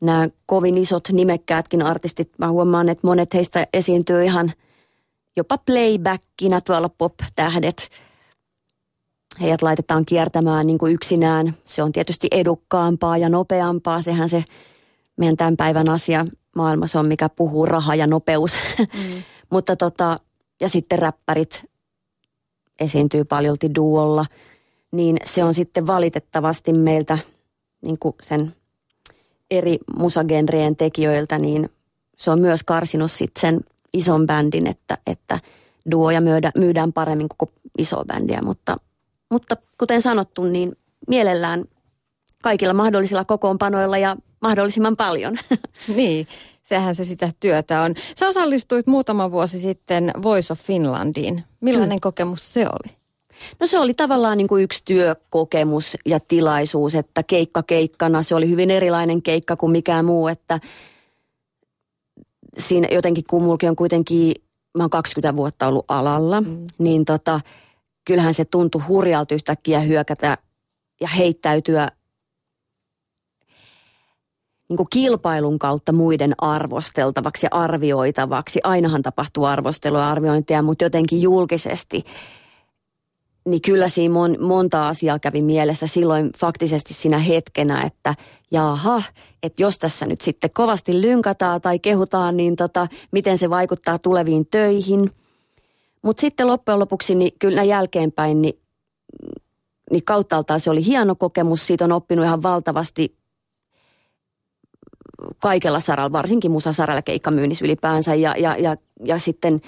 nämä 0.00 0.28
kovin 0.46 0.78
isot 0.78 1.08
nimekkäätkin 1.12 1.82
artistit, 1.82 2.30
mä 2.38 2.50
huomaan, 2.50 2.88
että 2.88 3.06
monet 3.06 3.34
heistä 3.34 3.66
esiintyy 3.72 4.24
ihan 4.24 4.52
jopa 5.36 5.58
playbackina 5.58 6.60
tuolla 6.60 6.88
pop-tähdet. 6.88 7.90
Heidät 9.40 9.62
laitetaan 9.62 10.04
kiertämään 10.04 10.66
niin 10.66 10.78
kuin 10.78 10.94
yksinään. 10.94 11.54
Se 11.64 11.82
on 11.82 11.92
tietysti 11.92 12.28
edukkaampaa 12.30 13.18
ja 13.18 13.28
nopeampaa. 13.28 14.02
Sehän 14.02 14.28
se 14.28 14.44
meidän 15.16 15.36
tämän 15.36 15.56
päivän 15.56 15.88
asia 15.88 16.26
maailmassa 16.56 17.00
on, 17.00 17.08
mikä 17.08 17.28
puhuu 17.28 17.66
raha 17.66 17.94
ja 17.94 18.06
nopeus. 18.06 18.56
Mm. 18.78 19.22
Mutta 19.52 19.76
tota, 19.76 20.18
ja 20.60 20.68
sitten 20.68 20.98
räppärit 20.98 21.64
esiintyy 22.80 23.24
paljolti 23.24 23.74
duolla. 23.74 24.26
Niin 24.94 25.16
se 25.24 25.44
on 25.44 25.54
sitten 25.54 25.86
valitettavasti 25.86 26.72
meiltä 26.72 27.18
niin 27.82 27.98
kuin 27.98 28.14
sen 28.22 28.54
eri 29.50 29.78
musagenreen 29.96 30.76
tekijöiltä, 30.76 31.38
niin 31.38 31.70
se 32.16 32.30
on 32.30 32.40
myös 32.40 32.62
karsinut 32.62 33.10
sitten 33.10 33.40
sen 33.40 33.60
ison 33.92 34.26
bändin, 34.26 34.66
että, 34.66 34.98
että 35.06 35.40
duoja 35.90 36.20
myydä, 36.20 36.50
myydään 36.58 36.92
paremmin 36.92 37.28
kuin 37.38 37.50
iso 37.78 38.04
bändiä. 38.04 38.40
Mutta, 38.44 38.76
mutta 39.30 39.56
kuten 39.78 40.02
sanottu, 40.02 40.44
niin 40.44 40.76
mielellään 41.08 41.64
kaikilla 42.42 42.74
mahdollisilla 42.74 43.24
kokoonpanoilla 43.24 43.98
ja 43.98 44.16
mahdollisimman 44.40 44.96
paljon. 44.96 45.38
Niin, 45.96 46.26
sehän 46.62 46.94
se 46.94 47.04
sitä 47.04 47.32
työtä 47.40 47.80
on. 47.80 47.94
Sä 48.16 48.28
osallistuit 48.28 48.86
muutama 48.86 49.30
vuosi 49.30 49.58
sitten 49.58 50.10
Voice 50.22 50.52
of 50.52 50.60
Finlandiin. 50.60 51.44
Millainen 51.60 51.96
mm. 51.96 52.00
kokemus 52.00 52.52
se 52.52 52.66
oli? 52.66 52.96
No 53.60 53.66
se 53.66 53.78
oli 53.78 53.94
tavallaan 53.94 54.38
niin 54.38 54.48
kuin 54.48 54.62
yksi 54.62 54.82
työkokemus 54.84 55.96
ja 56.06 56.20
tilaisuus, 56.20 56.94
että 56.94 57.22
keikka 57.22 57.62
keikkana. 57.62 58.22
Se 58.22 58.34
oli 58.34 58.48
hyvin 58.48 58.70
erilainen 58.70 59.22
keikka 59.22 59.56
kuin 59.56 59.72
mikään 59.72 60.04
muu, 60.04 60.28
että 60.28 60.60
siinä 62.58 62.88
jotenkin 62.90 63.24
kun 63.30 63.58
on 63.68 63.76
kuitenkin, 63.76 64.34
mä 64.78 64.82
oon 64.82 64.90
20 64.90 65.36
vuotta 65.36 65.66
ollut 65.66 65.84
alalla, 65.88 66.40
mm. 66.40 66.66
niin 66.78 67.04
tota, 67.04 67.40
kyllähän 68.04 68.34
se 68.34 68.44
tuntui 68.44 68.82
hurjalta 68.82 69.34
yhtäkkiä 69.34 69.80
hyökätä 69.80 70.38
ja 71.00 71.08
heittäytyä 71.08 71.88
niin 74.68 74.76
kuin 74.76 74.86
kilpailun 74.90 75.58
kautta 75.58 75.92
muiden 75.92 76.32
arvosteltavaksi 76.38 77.46
ja 77.46 77.50
arvioitavaksi. 77.52 78.60
Ainahan 78.62 79.02
tapahtuu 79.02 79.44
arvostelua 79.44 80.00
ja 80.00 80.10
arviointia, 80.10 80.62
mutta 80.62 80.84
jotenkin 80.84 81.22
julkisesti– 81.22 82.04
niin 83.44 83.62
kyllä 83.62 83.88
siinä 83.88 84.14
mon, 84.14 84.36
monta 84.40 84.88
asiaa 84.88 85.18
kävi 85.18 85.42
mielessä 85.42 85.86
silloin 85.86 86.30
faktisesti 86.38 86.94
siinä 86.94 87.18
hetkenä, 87.18 87.82
että 87.82 88.14
jaha, 88.50 89.02
että 89.42 89.62
jos 89.62 89.78
tässä 89.78 90.06
nyt 90.06 90.20
sitten 90.20 90.50
kovasti 90.50 91.00
lynkataan 91.00 91.60
tai 91.60 91.78
kehutaan, 91.78 92.36
niin 92.36 92.56
tota, 92.56 92.88
miten 93.12 93.38
se 93.38 93.50
vaikuttaa 93.50 93.98
tuleviin 93.98 94.46
töihin. 94.50 95.10
Mutta 96.02 96.20
sitten 96.20 96.46
loppujen 96.46 96.78
lopuksi, 96.78 97.14
niin 97.14 97.32
kyllä 97.38 97.62
jälkeenpäin, 97.62 98.42
niin, 98.42 98.60
niin 99.90 100.04
kauttaaltaan 100.04 100.60
se 100.60 100.70
oli 100.70 100.86
hieno 100.86 101.14
kokemus. 101.14 101.66
Siitä 101.66 101.84
on 101.84 101.92
oppinut 101.92 102.24
ihan 102.24 102.42
valtavasti 102.42 103.16
kaikella 105.38 105.80
saralla, 105.80 106.12
varsinkin 106.12 106.50
musasaralla 106.50 107.02
keikkamyynnissä 107.02 107.64
ylipäänsä. 107.64 108.14
Ja, 108.14 108.34
ja, 108.38 108.56
ja, 108.56 108.76
ja 109.04 109.18
sitten 109.18 109.60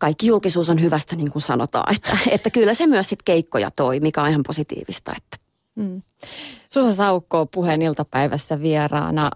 kaikki 0.00 0.26
julkisuus 0.26 0.68
on 0.68 0.80
hyvästä, 0.80 1.16
niin 1.16 1.30
kuin 1.30 1.42
sanotaan. 1.42 1.94
Että, 1.94 2.18
että 2.30 2.50
kyllä 2.50 2.74
se 2.74 2.86
myös 2.86 3.08
sitten 3.08 3.24
keikkoja 3.24 3.70
toi, 3.70 4.00
mikä 4.00 4.22
on 4.22 4.28
ihan 4.28 4.42
positiivista. 4.46 5.12
Että. 5.16 5.36
Mm. 5.74 6.02
Susa 6.72 6.94
Saukko 6.94 7.46
puheen 7.46 7.82
iltapäivässä 7.82 8.62
vieraana. 8.62 9.30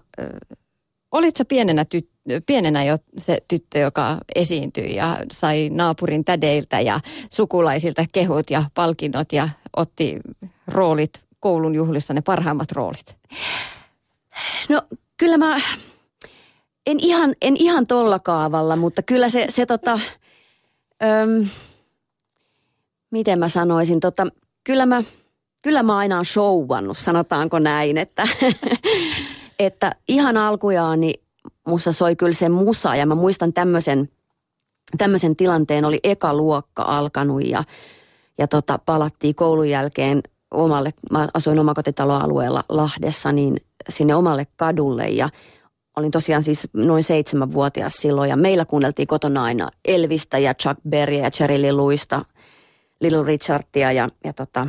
Olitko 1.11 1.45
pienenä, 1.45 1.85
tyt- 1.95 2.41
pienenä 2.45 2.83
jo 2.83 2.97
se 3.17 3.37
tyttö, 3.47 3.79
joka 3.79 4.17
esiintyi 4.35 4.95
ja 4.95 5.17
sai 5.31 5.69
naapurin 5.69 6.25
tädeiltä 6.25 6.81
ja 6.81 6.99
sukulaisilta 7.33 8.05
kehut 8.11 8.49
ja 8.49 8.63
palkinnot 8.73 9.33
ja 9.33 9.49
otti 9.77 10.19
roolit 10.67 11.23
koulun 11.39 11.75
juhlissa, 11.75 12.13
ne 12.13 12.21
parhaimmat 12.21 12.71
roolit? 12.71 13.15
No 14.69 14.81
kyllä 15.17 15.37
mä, 15.37 15.61
en 16.85 16.99
ihan, 16.99 17.35
en 17.41 17.57
ihan 17.57 17.87
tolla 17.87 18.19
kaavalla, 18.19 18.75
mutta 18.75 19.01
kyllä 19.01 19.29
se, 19.29 19.47
se 19.49 19.65
tota, 19.65 19.99
Öm, 21.03 21.47
miten 23.11 23.39
mä 23.39 23.49
sanoisin, 23.49 23.99
tota, 23.99 24.27
kyllä 24.63 24.85
mä, 24.85 25.03
kyllä 25.61 25.83
mä 25.83 25.97
aina 25.97 26.15
oon 26.15 26.25
showannut, 26.25 26.97
sanotaanko 26.97 27.59
näin, 27.59 27.97
että, 27.97 28.27
että 29.59 29.95
ihan 30.07 30.37
alkujaan 30.37 31.01
niin 31.01 31.21
musta 31.67 31.91
soi 31.91 32.15
kyllä 32.15 32.33
se 32.33 32.49
musa 32.49 32.95
ja 32.95 33.05
mä 33.05 33.15
muistan 33.15 33.53
tämmöisen, 33.53 34.09
tämmöisen 34.97 35.35
tilanteen, 35.35 35.85
oli 35.85 35.99
eka 36.03 36.33
luokka 36.33 36.83
alkanut 36.83 37.45
ja, 37.45 37.63
ja 38.37 38.47
tota, 38.47 38.79
palattiin 38.85 39.35
koulun 39.35 39.69
jälkeen 39.69 40.23
omalle, 40.51 40.93
mä 41.11 41.27
asuin 41.33 41.59
omakotitaloalueella 41.59 42.63
Lahdessa, 42.69 43.31
niin 43.31 43.55
sinne 43.89 44.15
omalle 44.15 44.47
kadulle 44.55 45.07
ja 45.07 45.29
olin 45.95 46.11
tosiaan 46.11 46.43
siis 46.43 46.67
noin 46.73 47.03
seitsemänvuotias 47.03 47.93
silloin 47.93 48.29
ja 48.29 48.37
meillä 48.37 48.65
kuunneltiin 48.65 49.07
kotona 49.07 49.43
aina 49.43 49.69
Elvistä 49.85 50.37
ja 50.37 50.53
Chuck 50.53 50.79
Berryä 50.89 51.23
ja 51.23 51.31
Cherry 51.31 51.61
Lee 51.61 51.71
Louista, 51.71 52.25
Little 53.01 53.23
Richardia 53.23 53.91
ja, 53.91 54.09
ja, 54.23 54.33
tota, 54.33 54.67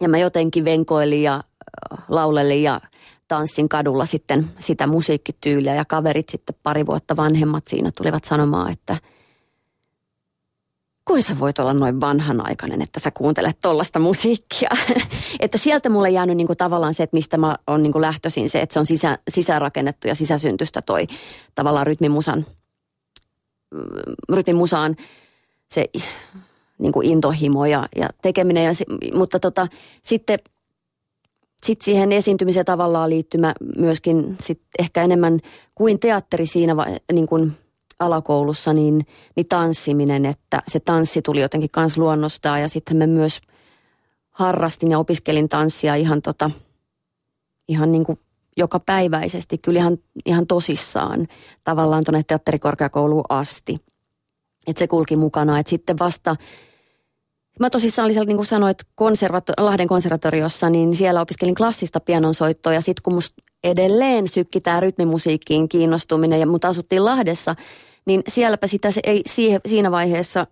ja 0.00 0.08
mä 0.08 0.18
jotenkin 0.18 0.64
venkoilin 0.64 1.22
ja 1.22 1.34
äh, 1.34 1.98
laulelin 2.08 2.62
ja 2.62 2.80
tanssin 3.28 3.68
kadulla 3.68 4.06
sitten 4.06 4.50
sitä 4.58 4.86
musiikkityyliä 4.86 5.74
ja 5.74 5.84
kaverit 5.84 6.28
sitten 6.28 6.56
pari 6.62 6.86
vuotta 6.86 7.16
vanhemmat 7.16 7.68
siinä 7.68 7.90
tulivat 7.96 8.24
sanomaan, 8.24 8.72
että– 8.72 8.96
kuin 11.10 11.22
sä 11.22 11.38
voit 11.38 11.58
olla 11.58 11.74
noin 11.74 12.00
vanhanaikainen, 12.00 12.82
että 12.82 13.00
sä 13.00 13.10
kuuntelet 13.10 13.58
tollasta 13.62 13.98
musiikkia. 13.98 14.70
että 15.40 15.58
sieltä 15.58 15.88
mulle 15.88 16.10
jäänyt 16.10 16.36
niinku 16.36 16.54
tavallaan 16.54 16.94
se, 16.94 17.02
että 17.02 17.16
mistä 17.16 17.36
mä 17.36 17.56
oon 17.66 17.82
niinku 17.82 18.00
lähtöisin, 18.00 18.50
se, 18.50 18.60
että 18.60 18.72
se 18.72 18.78
on 18.78 18.86
sisä, 18.86 19.18
sisärakennettu 19.30 20.08
ja 20.08 20.14
sisäsyntystä 20.14 20.82
toi 20.82 21.06
tavallaan 21.54 21.86
rytmimusan, 21.86 22.46
mm, 23.70 24.36
rytmimusaan 24.36 24.96
se 25.70 25.90
niinku 26.78 27.00
intohimo 27.00 27.66
ja, 27.66 27.88
ja 27.96 28.08
tekeminen. 28.22 28.64
Ja, 28.64 28.72
mutta 29.14 29.40
tota, 29.40 29.68
sitten 30.02 30.38
sit 31.62 31.80
siihen 31.80 32.12
esiintymiseen 32.12 32.66
tavallaan 32.66 33.10
liittymä 33.10 33.54
myöskin 33.76 34.36
sit 34.40 34.62
ehkä 34.78 35.02
enemmän 35.02 35.40
kuin 35.74 36.00
teatteri 36.00 36.46
siinä 36.46 36.74
niin 37.12 37.26
kuin 37.26 37.52
alakoulussa, 38.00 38.72
niin, 38.72 39.06
niin 39.36 39.48
tanssiminen, 39.48 40.26
että 40.26 40.62
se 40.68 40.80
tanssi 40.80 41.22
tuli 41.22 41.40
jotenkin 41.40 41.70
kans 41.70 41.98
luonnostaan. 41.98 42.60
Ja 42.60 42.68
sitten 42.68 42.96
me 42.96 43.06
myös 43.06 43.40
harrastin 44.30 44.90
ja 44.90 44.98
opiskelin 44.98 45.48
tanssia 45.48 45.94
ihan 45.94 46.22
tota, 46.22 46.50
ihan 47.68 47.92
niin 47.92 48.04
kuin 48.04 48.18
joka 48.56 48.80
päiväisesti, 48.80 49.58
kyllä 49.58 49.80
ihan, 49.80 49.98
ihan 50.26 50.46
tosissaan 50.46 51.28
tavallaan 51.64 52.04
tuonne 52.04 52.22
teatterikorkeakouluun 52.26 53.24
asti. 53.28 53.76
Että 54.66 54.78
se 54.78 54.88
kulki 54.88 55.16
mukana, 55.16 55.58
että 55.58 55.70
sitten 55.70 55.98
vasta 55.98 56.36
Mä 57.60 57.70
tosissaan 57.70 58.04
olin 58.04 58.14
siellä, 58.14 58.26
niin 58.26 58.36
kuin 58.36 58.46
sanoit, 58.46 58.78
konservato- 58.94 59.64
Lahden 59.64 59.88
konservatoriossa, 59.88 60.70
niin 60.70 60.96
siellä 60.96 61.20
opiskelin 61.20 61.54
klassista 61.54 62.00
pianonsoittoa. 62.00 62.74
Ja 62.74 62.80
sitten 62.80 63.02
kun 63.02 63.14
musta 63.14 63.42
edelleen 63.64 64.28
sykki 64.28 64.60
tämä 64.60 64.80
rytmimusiikkiin 64.80 65.68
kiinnostuminen 65.68 66.40
ja 66.40 66.46
mut 66.46 66.64
asuttiin 66.64 67.04
Lahdessa, 67.04 67.56
niin 68.06 68.22
sielläpä 68.28 68.66
sitä 68.66 68.90
se 68.90 69.00
ei 69.04 69.22
siinä 69.66 69.90
vaiheessa 69.90 70.46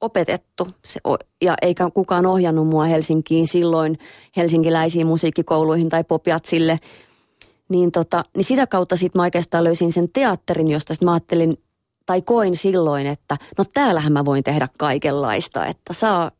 opetettu 0.00 0.68
se, 0.84 1.00
ja 1.42 1.54
eikä 1.62 1.90
kukaan 1.94 2.26
ohjannut 2.26 2.68
mua 2.68 2.84
Helsinkiin 2.84 3.46
silloin 3.46 3.98
helsinkiläisiin 4.36 5.06
musiikkikouluihin 5.06 5.88
tai 5.88 6.04
popiatsille. 6.04 6.78
Niin, 7.68 7.92
tota, 7.92 8.24
niin 8.36 8.44
sitä 8.44 8.66
kautta 8.66 8.96
sitten 8.96 9.18
mä 9.18 9.22
oikeastaan 9.22 9.64
löysin 9.64 9.92
sen 9.92 10.08
teatterin, 10.12 10.68
josta 10.68 10.94
sit 10.94 11.02
mä 11.02 11.12
ajattelin 11.12 11.52
tai 12.06 12.22
koin 12.22 12.56
silloin, 12.56 13.06
että 13.06 13.36
no 13.58 13.64
täällähän 13.64 14.12
mä 14.12 14.24
voin 14.24 14.44
tehdä 14.44 14.68
kaikenlaista, 14.78 15.66
että 15.66 15.92
saa 15.92 16.30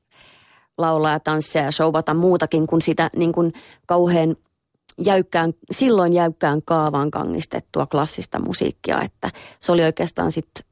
laulaa 0.78 1.12
ja 1.12 1.20
tanssia 1.20 1.62
ja 1.62 1.70
showata 1.70 2.14
muutakin 2.14 2.66
kuin 2.66 2.82
sitä 2.82 3.10
niin 3.16 3.32
kuin 3.32 3.52
kauhean 3.86 4.36
jäykkään, 4.98 5.54
silloin 5.70 6.12
jäykkään 6.12 6.62
kaavaan 6.62 7.10
kangistettua 7.10 7.86
klassista 7.86 8.38
musiikkia, 8.38 9.02
että 9.02 9.30
se 9.60 9.72
oli 9.72 9.82
oikeastaan 9.82 10.32
sitten 10.32 10.64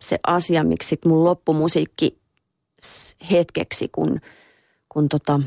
se 0.00 0.18
asia, 0.26 0.64
miksi 0.64 0.88
sit 0.88 1.04
mun 1.04 1.24
loppumusiikki 1.24 2.20
hetkeksi, 3.30 3.88
kun, 3.88 4.20
kun 4.88 5.08
tota, 5.08 5.40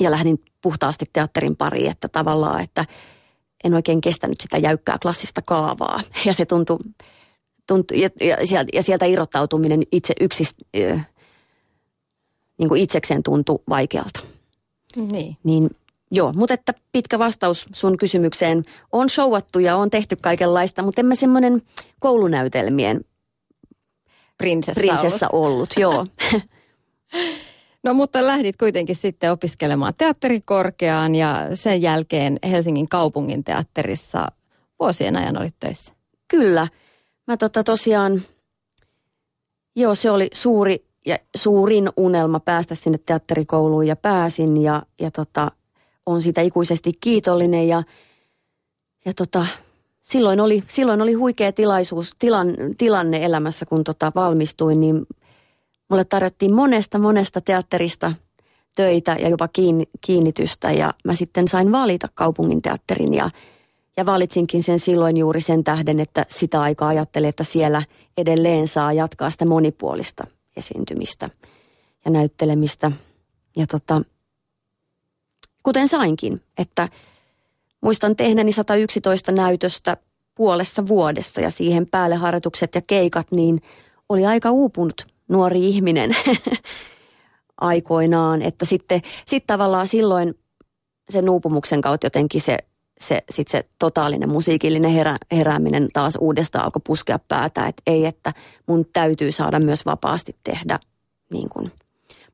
ja 0.00 0.10
lähdin 0.10 0.42
puhtaasti 0.60 1.04
teatterin 1.12 1.56
pariin, 1.56 1.90
että 1.90 2.08
tavallaan, 2.08 2.60
että 2.60 2.84
en 3.64 3.74
oikein 3.74 4.00
kestänyt 4.00 4.40
sitä 4.40 4.58
jäykkää 4.58 4.98
klassista 5.02 5.42
kaavaa. 5.42 6.00
Ja 6.24 6.32
se 6.32 6.44
tuntui, 6.44 6.78
tuntui 7.66 8.00
ja, 8.00 8.10
ja, 8.20 8.46
sieltä, 8.46 8.70
ja 8.72 8.82
sieltä 8.82 9.04
irrottautuminen 9.04 9.82
itse 9.92 10.14
yksis, 10.20 10.56
niin 12.58 12.68
kuin 12.68 12.82
itsekseen 12.82 13.22
tuntui 13.22 13.58
vaikealta. 13.68 14.20
Niin. 14.96 15.36
Niin 15.44 15.70
Joo, 16.10 16.32
mutta 16.32 16.54
että 16.54 16.74
pitkä 16.92 17.18
vastaus 17.18 17.66
sun 17.74 17.96
kysymykseen. 17.96 18.64
On 18.92 19.08
showattu 19.08 19.58
ja 19.58 19.76
on 19.76 19.90
tehty 19.90 20.16
kaikenlaista, 20.16 20.82
mutta 20.82 21.00
emme 21.00 21.16
semmoinen 21.16 21.62
koulunäytelmien 22.00 23.04
prinsessa, 24.38 24.80
prinsessa 24.80 25.28
ollut. 25.32 25.52
ollut 25.52 25.74
joo. 25.76 26.06
No 27.84 27.94
mutta 27.94 28.26
lähdit 28.26 28.56
kuitenkin 28.56 28.96
sitten 28.96 29.32
opiskelemaan 29.32 29.94
teatterikorkeaan 29.98 31.14
ja 31.14 31.48
sen 31.54 31.82
jälkeen 31.82 32.38
Helsingin 32.50 32.88
kaupungin 32.88 33.44
teatterissa 33.44 34.26
vuosien 34.80 35.16
ajan 35.16 35.38
olit 35.38 35.54
töissä. 35.60 35.92
Kyllä. 36.28 36.68
Mä 37.26 37.36
tota 37.36 37.64
tosiaan, 37.64 38.22
joo 39.76 39.94
se 39.94 40.10
oli 40.10 40.28
suuri 40.34 40.86
ja 41.06 41.18
suurin 41.36 41.90
unelma 41.96 42.40
päästä 42.40 42.74
sinne 42.74 42.98
teatterikouluun 43.06 43.86
ja 43.86 43.96
pääsin 43.96 44.62
ja, 44.62 44.82
ja 45.00 45.10
tota, 45.10 45.50
on 46.06 46.22
siitä 46.22 46.40
ikuisesti 46.40 46.92
kiitollinen 47.00 47.68
ja, 47.68 47.82
ja 49.04 49.14
tota, 49.14 49.46
silloin, 50.02 50.40
oli, 50.40 50.64
silloin 50.66 51.00
oli 51.00 51.12
huikea 51.12 51.52
tilaisuus, 51.52 52.14
tilan, 52.18 52.54
tilanne 52.78 53.24
elämässä, 53.24 53.66
kun 53.66 53.84
tota 53.84 54.12
valmistuin, 54.14 54.80
niin 54.80 55.06
mulle 55.90 56.04
tarjottiin 56.04 56.54
monesta 56.54 56.98
monesta 56.98 57.40
teatterista 57.40 58.12
töitä 58.76 59.16
ja 59.20 59.28
jopa 59.28 59.48
kiinni, 59.48 59.84
kiinnitystä 60.00 60.72
ja 60.72 60.94
mä 61.04 61.14
sitten 61.14 61.48
sain 61.48 61.72
valita 61.72 62.08
kaupungin 62.14 62.62
teatterin 62.62 63.14
ja, 63.14 63.30
ja 63.96 64.06
valitsinkin 64.06 64.62
sen 64.62 64.78
silloin 64.78 65.16
juuri 65.16 65.40
sen 65.40 65.64
tähden, 65.64 66.00
että 66.00 66.26
sitä 66.28 66.60
aikaa 66.60 66.88
ajattelin, 66.88 67.28
että 67.28 67.44
siellä 67.44 67.82
edelleen 68.16 68.68
saa 68.68 68.92
jatkaa 68.92 69.30
sitä 69.30 69.46
monipuolista 69.46 70.26
esiintymistä 70.56 71.30
ja 72.04 72.10
näyttelemistä. 72.10 72.92
Ja 73.56 73.66
tota, 73.66 74.02
kuten 75.64 75.88
sainkin, 75.88 76.40
että 76.58 76.88
muistan 77.80 78.16
tehneeni 78.16 78.52
111 78.52 79.32
näytöstä 79.32 79.96
puolessa 80.34 80.86
vuodessa 80.86 81.40
ja 81.40 81.50
siihen 81.50 81.86
päälle 81.86 82.16
harjoitukset 82.16 82.74
ja 82.74 82.82
keikat, 82.86 83.26
niin 83.30 83.62
oli 84.08 84.26
aika 84.26 84.50
uupunut 84.50 85.06
nuori 85.28 85.68
ihminen 85.68 86.16
aikoinaan. 87.60 88.42
Että 88.42 88.64
sitten 88.64 89.02
sit 89.26 89.46
tavallaan 89.46 89.86
silloin 89.86 90.34
sen 91.10 91.30
uupumuksen 91.30 91.80
kautta 91.80 92.06
jotenkin 92.06 92.40
se, 92.40 92.58
se, 92.98 93.24
sit 93.30 93.48
se 93.48 93.64
totaalinen 93.78 94.28
musiikillinen 94.28 94.90
herä, 94.90 95.16
herääminen 95.32 95.88
taas 95.92 96.16
uudestaan 96.20 96.64
alkoi 96.64 96.82
puskea 96.86 97.18
päätä. 97.28 97.66
Että 97.66 97.82
ei, 97.86 98.06
että 98.06 98.32
mun 98.66 98.86
täytyy 98.92 99.32
saada 99.32 99.60
myös 99.60 99.86
vapaasti 99.86 100.36
tehdä 100.44 100.78
niin 101.30 101.48
kuin– 101.48 101.70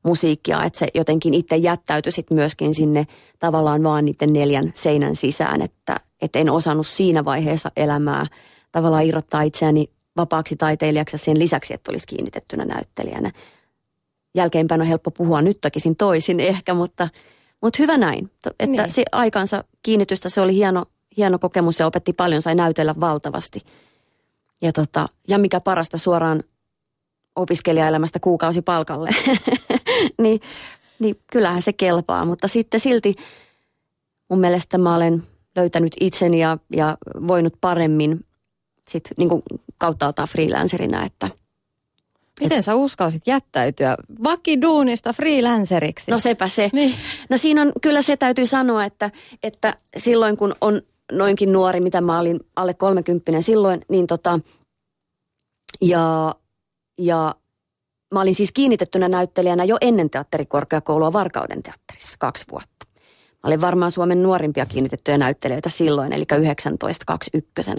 musiikkia, 0.03 0.63
että 0.63 0.79
se 0.79 0.87
jotenkin 0.93 1.33
itse 1.33 1.55
jättäytyi 1.55 2.11
sitten 2.11 2.37
myöskin 2.37 2.73
sinne 2.73 3.07
tavallaan 3.39 3.83
vaan 3.83 4.05
niiden 4.05 4.33
neljän 4.33 4.71
seinän 4.75 5.15
sisään, 5.15 5.61
että, 5.61 5.99
että 6.21 6.39
en 6.39 6.49
osannut 6.49 6.87
siinä 6.87 7.25
vaiheessa 7.25 7.71
elämää 7.77 8.27
tavallaan 8.71 9.05
irrottaa 9.05 9.41
itseäni 9.41 9.89
vapaaksi 10.17 10.55
taiteilijaksi 10.55 11.17
sen 11.17 11.39
lisäksi, 11.39 11.73
että 11.73 11.91
olisi 11.91 12.07
kiinnitettynä 12.07 12.65
näyttelijänä. 12.65 13.31
Jälkeenpäin 14.35 14.81
on 14.81 14.87
helppo 14.87 15.11
puhua 15.11 15.41
nyt 15.41 15.57
tokisin 15.61 15.95
toisin 15.95 16.39
ehkä, 16.39 16.73
mutta, 16.73 17.09
mutta 17.61 17.77
hyvä 17.79 17.97
näin. 17.97 18.31
Että 18.59 18.81
niin. 18.83 18.89
se 18.89 19.03
aikansa 19.11 19.63
kiinnitystä, 19.83 20.29
se 20.29 20.41
oli 20.41 20.55
hieno, 20.55 20.85
hieno 21.17 21.39
kokemus 21.39 21.79
ja 21.79 21.87
opetti 21.87 22.13
paljon, 22.13 22.41
sai 22.41 22.55
näytellä 22.55 22.95
valtavasti. 22.99 23.61
Ja, 24.61 24.73
tota, 24.73 25.09
ja 25.27 25.37
mikä 25.37 25.59
parasta 25.59 25.97
suoraan 25.97 26.43
opiskelijaelämästä 27.35 28.19
kuukausipalkalle. 28.19 29.09
niin, 30.23 30.41
niin 30.99 31.19
kyllähän 31.31 31.61
se 31.61 31.73
kelpaa, 31.73 32.25
mutta 32.25 32.47
sitten 32.47 32.79
silti 32.79 33.15
mun 34.29 34.39
mielestä 34.39 34.77
mä 34.77 34.95
olen 34.95 35.23
löytänyt 35.55 35.95
itseni 35.99 36.39
ja, 36.39 36.57
ja 36.75 36.97
voinut 37.27 37.53
paremmin 37.61 38.25
sit 38.87 39.03
niin 39.17 39.29
kuin 39.29 39.41
kauttaaltaan 39.77 40.27
freelancerina, 40.27 41.05
että 41.05 41.29
Miten 42.41 42.57
et, 42.57 42.65
sä 42.65 42.75
uskalsit 42.75 43.27
jättäytyä 43.27 43.97
vakiduunista 44.23 45.13
freelanceriksi? 45.13 46.11
No 46.11 46.19
sepä 46.19 46.47
se. 46.47 46.69
Niin. 46.73 46.95
No 47.29 47.37
siinä 47.37 47.61
on, 47.61 47.71
kyllä 47.81 48.01
se 48.01 48.17
täytyy 48.17 48.45
sanoa, 48.45 48.85
että, 48.85 49.11
että 49.43 49.77
silloin 49.97 50.37
kun 50.37 50.55
on 50.61 50.81
noinkin 51.11 51.51
nuori, 51.51 51.81
mitä 51.81 52.01
mä 52.01 52.19
olin 52.19 52.39
alle 52.55 52.73
30 52.73 53.41
silloin, 53.41 53.81
niin 53.89 54.07
tota, 54.07 54.39
ja, 55.81 56.35
ja 56.97 57.35
Mä 58.11 58.21
olin 58.21 58.35
siis 58.35 58.51
kiinnitettynä 58.51 59.07
näyttelijänä 59.07 59.63
jo 59.63 59.77
ennen 59.81 60.09
teatterikorkeakoulua 60.09 61.13
Varkauden 61.13 61.63
teatterissa 61.63 62.15
kaksi 62.19 62.45
vuotta. 62.51 62.85
Mä 63.43 63.47
olin 63.47 63.61
varmaan 63.61 63.91
Suomen 63.91 64.23
nuorimpia 64.23 64.65
kiinnitettyjä 64.65 65.17
näyttelijöitä 65.17 65.69
silloin, 65.69 66.13
eli 66.13 66.25
1921. 66.25 67.71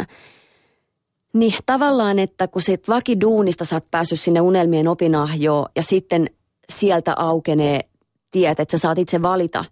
Niin 1.33 1.55
tavallaan, 1.67 2.19
että 2.19 2.49
kun 2.49 2.63
sit 2.63 2.89
vakiduunista 2.89 3.65
sä 3.65 3.77
oot 3.77 3.91
päässyt 3.91 4.21
sinne 4.21 4.41
unelmien 4.41 4.89
opinahjoon 4.89 5.67
ja 5.77 5.83
sitten 5.83 6.31
sieltä 6.73 7.15
aukenee 7.17 7.81
tiet, 8.31 8.61
että 8.61 8.79
sä 8.79 8.81
saat 8.81 8.99
itse 8.99 9.23
valita 9.23 9.65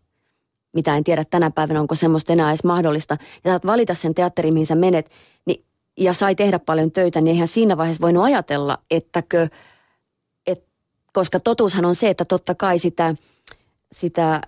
mitä 0.72 0.96
en 0.96 1.04
tiedä 1.04 1.24
tänä 1.30 1.50
päivänä, 1.50 1.80
onko 1.80 1.94
semmoista 1.94 2.32
enää 2.32 2.50
edes 2.50 2.64
mahdollista. 2.64 3.16
Ja 3.44 3.50
saat 3.50 3.66
valita 3.66 3.94
sen 3.94 4.14
teatteriin, 4.14 4.54
mihin 4.54 4.66
sä 4.66 4.74
menet, 4.74 5.10
niin, 5.46 5.64
ja 5.98 6.12
sai 6.12 6.34
tehdä 6.34 6.58
paljon 6.58 6.92
töitä, 6.92 7.20
niin 7.20 7.32
eihän 7.32 7.48
siinä 7.48 7.76
vaiheessa 7.76 8.02
voinut 8.02 8.24
ajatella, 8.24 8.78
ettäkö, 8.90 9.42
et, 9.42 9.50
koska 11.12 11.40
totuushan 11.40 11.84
on 11.84 11.94
se, 11.94 12.08
että 12.08 12.24
totta 12.24 12.54
kai 12.54 12.78
sitä, 12.78 13.14
sitä 13.92 14.40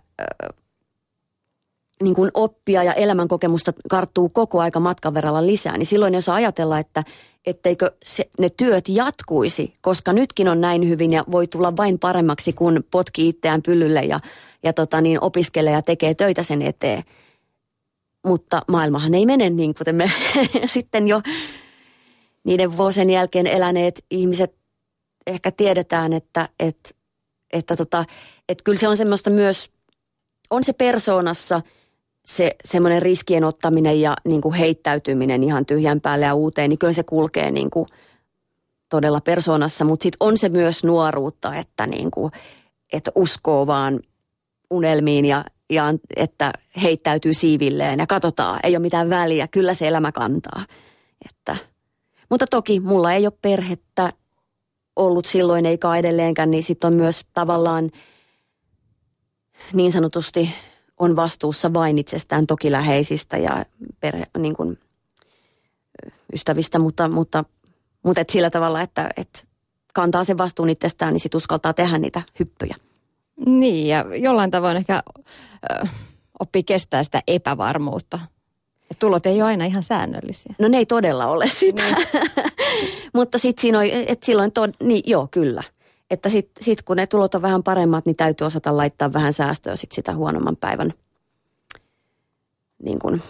niin 2.02 2.14
kuin 2.14 2.30
oppia 2.34 2.84
ja 2.84 2.92
elämänkokemusta 2.92 3.72
karttuu 3.90 4.28
koko 4.28 4.60
aika 4.60 4.80
matkan 4.80 5.14
verralla 5.14 5.46
lisää, 5.46 5.78
niin 5.78 5.86
silloin 5.86 6.14
jos 6.14 6.28
ajatella, 6.28 6.78
että 6.78 7.02
etteikö 7.46 7.92
se, 8.04 8.28
ne 8.38 8.48
työt 8.56 8.88
jatkuisi, 8.88 9.74
koska 9.80 10.12
nytkin 10.12 10.48
on 10.48 10.60
näin 10.60 10.88
hyvin 10.88 11.12
ja 11.12 11.24
voi 11.30 11.46
tulla 11.46 11.76
vain 11.76 11.98
paremmaksi, 11.98 12.52
kun 12.52 12.84
potki 12.90 13.28
itseään 13.28 13.62
pyllylle 13.62 14.00
ja, 14.00 14.20
ja 14.62 14.72
tota 14.72 15.00
niin, 15.00 15.24
opiskelee 15.24 15.72
ja 15.72 15.82
tekee 15.82 16.14
töitä 16.14 16.42
sen 16.42 16.62
eteen. 16.62 17.02
Mutta 18.26 18.62
maailmahan 18.68 19.14
ei 19.14 19.26
mene 19.26 19.50
niin, 19.50 19.74
kuten 19.74 19.94
me 19.94 20.10
sitten 20.66 21.08
jo 21.08 21.22
niiden 22.44 22.76
vuosien 22.76 23.10
jälkeen 23.10 23.46
eläneet 23.46 24.04
ihmiset 24.10 24.61
ehkä 25.26 25.50
tiedetään, 25.50 26.12
että, 26.12 26.48
että, 26.60 26.90
että, 27.52 27.76
tota, 27.76 28.04
että 28.48 28.64
kyllä 28.64 28.78
se 28.78 28.88
on 28.88 28.96
semmoista 28.96 29.30
myös, 29.30 29.70
on 30.50 30.64
se 30.64 30.72
persoonassa– 30.72 31.62
se 32.24 32.56
semmoinen 32.64 33.02
riskien 33.02 33.44
ottaminen 33.44 34.00
ja 34.00 34.16
niin 34.24 34.40
kuin 34.40 34.54
heittäytyminen 34.54 35.42
ihan 35.42 35.66
tyhjän 35.66 36.00
päälle 36.00 36.26
ja 36.26 36.34
uuteen, 36.34 36.70
niin 36.70 36.78
kyllä 36.78 36.92
se 36.92 37.02
kulkee 37.02 37.50
niin 37.50 37.70
kuin 37.70 37.88
todella 38.88 39.20
persoonassa. 39.20 39.84
Mutta 39.84 40.02
sitten 40.02 40.16
on 40.20 40.38
se 40.38 40.48
myös 40.48 40.84
nuoruutta, 40.84 41.54
että, 41.54 41.86
niin 41.86 42.10
kuin, 42.10 42.32
että 42.92 43.10
uskoo 43.14 43.66
vaan 43.66 44.00
unelmiin 44.70 45.24
ja, 45.24 45.44
ja 45.70 45.94
että 46.16 46.52
heittäytyy 46.82 47.34
siivilleen 47.34 47.98
ja 47.98 48.06
katsotaan, 48.06 48.60
ei 48.62 48.76
ole 48.76 48.82
mitään 48.82 49.10
väliä, 49.10 49.48
kyllä 49.48 49.74
se 49.74 49.88
elämä 49.88 50.12
kantaa. 50.12 50.66
Että, 51.28 51.56
mutta 52.30 52.46
toki 52.46 52.80
mulla 52.80 53.12
ei 53.12 53.26
ole 53.26 53.32
perhettä 53.42 54.12
ollut 54.96 55.26
silloin 55.26 55.66
eikä 55.66 55.94
edelleenkään, 55.96 56.50
niin 56.50 56.62
sitten 56.62 56.88
on 56.88 56.94
myös 56.94 57.24
tavallaan 57.34 57.90
niin 59.72 59.92
sanotusti– 59.92 60.50
on 61.02 61.16
vastuussa 61.16 61.74
vain 61.74 61.98
itsestään 61.98 62.46
toki 62.46 62.72
läheisistä 62.72 63.36
ja 63.36 63.64
perhe, 64.00 64.24
niin 64.38 64.56
kuin, 64.56 64.78
ystävistä, 66.32 66.78
mutta, 66.78 67.08
mutta, 67.08 67.44
mutta 68.02 68.20
et 68.20 68.30
sillä 68.30 68.50
tavalla, 68.50 68.80
että 68.80 69.10
et 69.16 69.46
kantaa 69.94 70.24
sen 70.24 70.38
vastuun 70.38 70.70
itsestään, 70.70 71.12
niin 71.12 71.20
sitten 71.20 71.36
uskaltaa 71.36 71.74
tehdä 71.74 71.98
niitä 71.98 72.22
hyppyjä. 72.38 72.74
Niin, 73.46 73.88
ja 73.88 74.04
jollain 74.16 74.50
tavoin 74.50 74.76
ehkä 74.76 75.02
ö, 75.72 75.86
oppii 76.40 76.62
kestää 76.62 77.04
sitä 77.04 77.22
epävarmuutta. 77.28 78.18
Et 78.92 78.98
tulot 78.98 79.26
ei 79.26 79.42
ole 79.42 79.48
aina 79.48 79.64
ihan 79.64 79.82
säännöllisiä. 79.82 80.54
No 80.58 80.68
ne 80.68 80.76
ei 80.76 80.86
todella 80.86 81.26
ole 81.26 81.48
sitä. 81.48 81.82
Niin. 81.82 82.06
mutta 83.14 83.38
sitten 83.38 83.62
siinä 83.62 83.78
on, 83.78 83.84
että 83.84 84.26
silloin, 84.26 84.52
to, 84.52 84.68
niin 84.82 85.02
joo, 85.06 85.28
kyllä– 85.30 85.62
että 86.12 86.28
sitten 86.28 86.64
sit 86.64 86.82
kun 86.82 86.96
ne 86.96 87.06
tulot 87.06 87.34
on 87.34 87.42
vähän 87.42 87.62
paremmat, 87.62 88.06
niin 88.06 88.16
täytyy 88.16 88.46
osata 88.46 88.76
laittaa 88.76 89.12
vähän 89.12 89.32
säästöä 89.32 89.76
sit 89.76 89.92
sitä 89.92 90.14
huonomman 90.14 90.56
päivän 90.56 90.92
niin 92.82 92.98
kuin, 92.98 93.22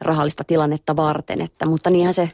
rahallista 0.00 0.44
tilannetta 0.44 0.96
varten. 0.96 1.40
Että, 1.40 1.66
mutta 1.66 1.90
niinhän 1.90 2.14
se, 2.14 2.30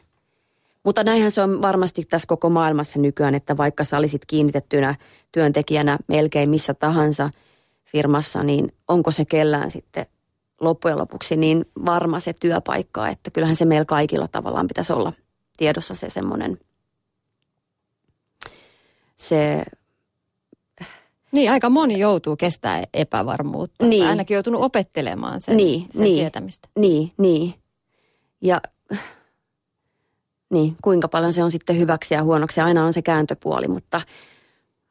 mutta 0.83 1.03
näinhän 1.03 1.31
se 1.31 1.41
on 1.41 1.61
varmasti 1.61 2.03
tässä 2.09 2.27
koko 2.27 2.49
maailmassa 2.49 2.99
nykyään, 2.99 3.35
että 3.35 3.57
vaikka 3.57 3.83
sä 3.83 3.97
olisit 3.97 4.25
kiinnitettynä 4.25 4.95
työntekijänä 5.31 5.97
melkein 6.07 6.49
missä 6.49 6.73
tahansa 6.73 7.29
firmassa, 7.85 8.43
niin 8.43 8.73
onko 8.87 9.11
se 9.11 9.25
kellään 9.25 9.71
sitten 9.71 10.05
loppujen 10.63 10.97
lopuksi 10.97 11.35
niin 11.35 11.65
varma 11.85 12.19
se 12.19 12.33
työpaikka, 12.33 13.07
että 13.07 13.31
kyllähän 13.31 13.55
se 13.55 13.65
meillä 13.65 13.85
kaikilla 13.85 14.27
tavallaan 14.27 14.67
pitäisi 14.67 14.93
olla 14.93 15.13
tiedossa 15.57 15.95
se 15.95 16.09
semmoinen– 16.09 16.57
se 19.15 19.63
niin, 21.31 21.51
aika 21.51 21.69
moni 21.69 21.99
joutuu 21.99 22.35
kestää 22.35 22.83
epävarmuutta. 22.93 23.85
Niin. 23.85 24.07
Ainakin 24.07 24.35
joutunut 24.35 24.61
opettelemaan 24.61 25.41
sen, 25.41 25.57
niin, 25.57 25.87
sen 25.91 26.03
niin, 26.03 26.15
sietämistä. 26.15 26.69
Niin, 26.79 27.09
niin. 27.17 27.53
Ja 28.41 28.61
niin, 30.49 30.75
kuinka 30.81 31.07
paljon 31.07 31.33
se 31.33 31.43
on 31.43 31.51
sitten 31.51 31.79
hyväksi 31.79 32.13
ja 32.13 32.23
huonoksi. 32.23 32.61
Aina 32.61 32.85
on 32.85 32.93
se 32.93 33.01
kääntöpuoli, 33.01 33.67
mutta, 33.67 34.01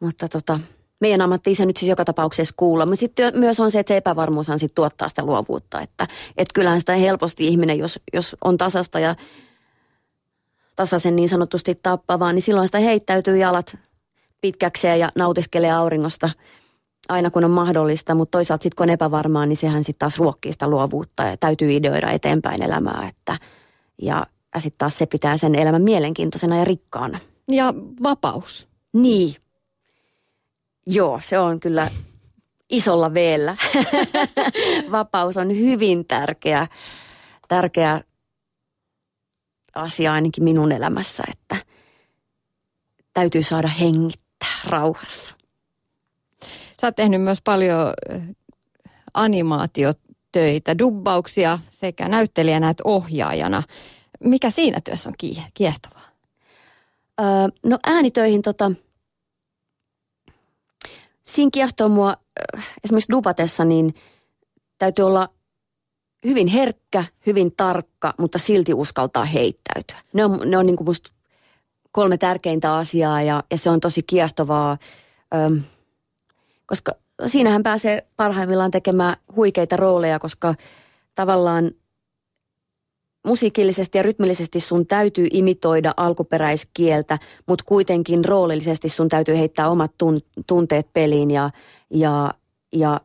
mutta 0.00 0.28
tota, 0.28 0.60
meidän 1.02 1.20
ammatti 1.20 1.54
se 1.54 1.66
nyt 1.66 1.76
siis 1.76 1.88
joka 1.88 2.04
tapauksessa 2.04 2.54
kuulla. 2.56 2.86
Mutta 2.86 3.00
sitten 3.00 3.38
myös 3.38 3.60
on 3.60 3.70
se, 3.70 3.78
että 3.78 3.94
se 3.94 3.96
epävarmuus 3.96 4.48
on 4.48 4.58
sitten 4.58 4.74
tuottaa 4.74 5.08
sitä 5.08 5.24
luovuutta. 5.24 5.80
Että 5.80 6.06
et 6.36 6.48
kyllähän 6.54 6.80
sitä 6.80 6.96
helposti 6.96 7.46
ihminen, 7.46 7.78
jos, 7.78 8.00
jos 8.12 8.36
on 8.44 8.58
tasasta 8.58 8.98
ja 8.98 9.16
tasaisen 10.76 11.16
niin 11.16 11.28
sanotusti 11.28 11.80
tappavaa, 11.82 12.32
niin 12.32 12.42
silloin 12.42 12.68
sitä 12.68 12.78
heittäytyy 12.78 13.36
jalat 13.36 13.78
pitkäkseen 14.40 15.00
ja 15.00 15.08
nautiskelee 15.18 15.72
auringosta 15.72 16.30
aina 17.08 17.30
kun 17.30 17.44
on 17.44 17.50
mahdollista, 17.50 18.14
mutta 18.14 18.38
toisaalta 18.38 18.62
sitten 18.62 18.76
kun 18.76 18.84
on 18.84 18.90
epävarmaa, 18.90 19.46
niin 19.46 19.56
sehän 19.56 19.84
sitten 19.84 19.98
taas 19.98 20.18
ruokkii 20.18 20.52
sitä 20.52 20.68
luovuutta 20.68 21.22
ja 21.22 21.36
täytyy 21.36 21.72
ideoida 21.72 22.10
eteenpäin 22.10 22.62
elämää. 22.62 23.08
Että, 23.08 23.36
ja 24.02 24.26
ja 24.54 24.60
sitten 24.60 24.78
taas 24.78 24.98
se 24.98 25.06
pitää 25.06 25.36
sen 25.36 25.54
elämän 25.54 25.82
mielenkiintoisena 25.82 26.58
ja 26.58 26.64
rikkaana. 26.64 27.18
Ja 27.48 27.74
vapaus. 28.02 28.68
Niin. 28.92 29.34
Joo, 30.86 31.20
se 31.22 31.38
on 31.38 31.60
kyllä 31.60 31.88
isolla 32.70 33.14
veellä. 33.14 33.56
vapaus 34.90 35.36
on 35.36 35.50
hyvin 35.58 36.06
tärkeä, 36.06 36.66
tärkeä 37.48 38.00
asia 39.74 40.12
ainakin 40.12 40.44
minun 40.44 40.72
elämässä, 40.72 41.22
että 41.30 41.56
täytyy 43.14 43.42
saada 43.42 43.68
hengittää 43.68 44.60
rauhassa. 44.64 45.34
Sä 46.80 46.86
oot 46.86 46.96
tehnyt 46.96 47.22
myös 47.22 47.42
paljon 47.44 47.92
animaatiotöitä, 49.14 50.78
dubbauksia 50.78 51.58
sekä 51.70 52.08
näyttelijänä 52.08 52.70
että 52.70 52.82
ohjaajana. 52.86 53.62
Mikä 54.20 54.50
siinä 54.50 54.78
työssä 54.84 55.08
on 55.08 55.14
kiehtovaa? 55.54 56.08
Öö, 57.20 57.26
no 57.62 57.78
äänitöihin 57.86 58.42
tota, 58.42 58.72
siinä 61.22 61.50
kiehtoo 61.52 61.88
mua 61.88 62.16
esimerkiksi 62.84 63.12
dubatessa, 63.12 63.64
niin 63.64 63.94
täytyy 64.78 65.06
olla 65.06 65.28
hyvin 66.26 66.46
herkkä, 66.46 67.04
hyvin 67.26 67.52
tarkka, 67.56 68.14
mutta 68.18 68.38
silti 68.38 68.74
uskaltaa 68.74 69.24
heittäytyä. 69.24 69.96
Ne 70.12 70.24
on, 70.24 70.40
ne 70.44 70.58
on 70.58 70.66
niin 70.66 70.76
kuin 70.76 70.86
musta 70.86 71.12
kolme 71.92 72.18
tärkeintä 72.18 72.76
asiaa 72.76 73.22
ja, 73.22 73.44
ja 73.50 73.58
se 73.58 73.70
on 73.70 73.80
tosi 73.80 74.02
kiehtovaa, 74.02 74.78
öm, 75.34 75.62
koska 76.66 76.92
siinähän 77.26 77.62
pääsee 77.62 78.06
parhaimmillaan 78.16 78.70
tekemään 78.70 79.16
huikeita 79.36 79.76
rooleja, 79.76 80.18
koska 80.18 80.54
tavallaan 81.14 81.70
musiikillisesti 83.26 83.98
ja 83.98 84.02
rytmillisesti 84.02 84.60
sun 84.60 84.86
täytyy 84.86 85.26
imitoida 85.32 85.94
alkuperäiskieltä, 85.96 87.18
mutta 87.46 87.64
kuitenkin 87.64 88.24
roolillisesti 88.24 88.88
sun 88.88 89.08
täytyy 89.08 89.36
heittää 89.36 89.68
omat 89.68 89.92
tun- 89.92 90.42
tunteet 90.46 90.88
peliin 90.92 91.30
ja, 91.30 91.50
ja, 91.90 92.34
ja 92.72 93.00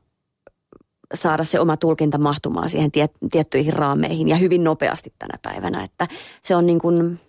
saada 1.13 1.43
se 1.43 1.60
oma 1.60 1.77
tulkinta 1.77 2.17
mahtumaan 2.17 2.69
siihen 2.69 2.91
tiet, 2.91 3.12
tiettyihin 3.32 3.73
raameihin 3.73 4.27
ja 4.27 4.36
hyvin 4.36 4.63
nopeasti 4.63 5.13
tänä 5.19 5.39
päivänä. 5.41 5.84
Että 5.84 6.08
se 6.41 6.56
on 6.56 6.65
niin 6.65 6.80
kuin, 6.80 7.19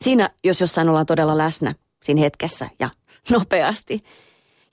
siinä, 0.00 0.30
jos 0.44 0.60
jossain 0.60 0.88
ollaan 0.88 1.06
todella 1.06 1.38
läsnä 1.38 1.74
siinä 2.02 2.20
hetkessä 2.20 2.68
ja 2.78 2.90
nopeasti. 3.38 4.00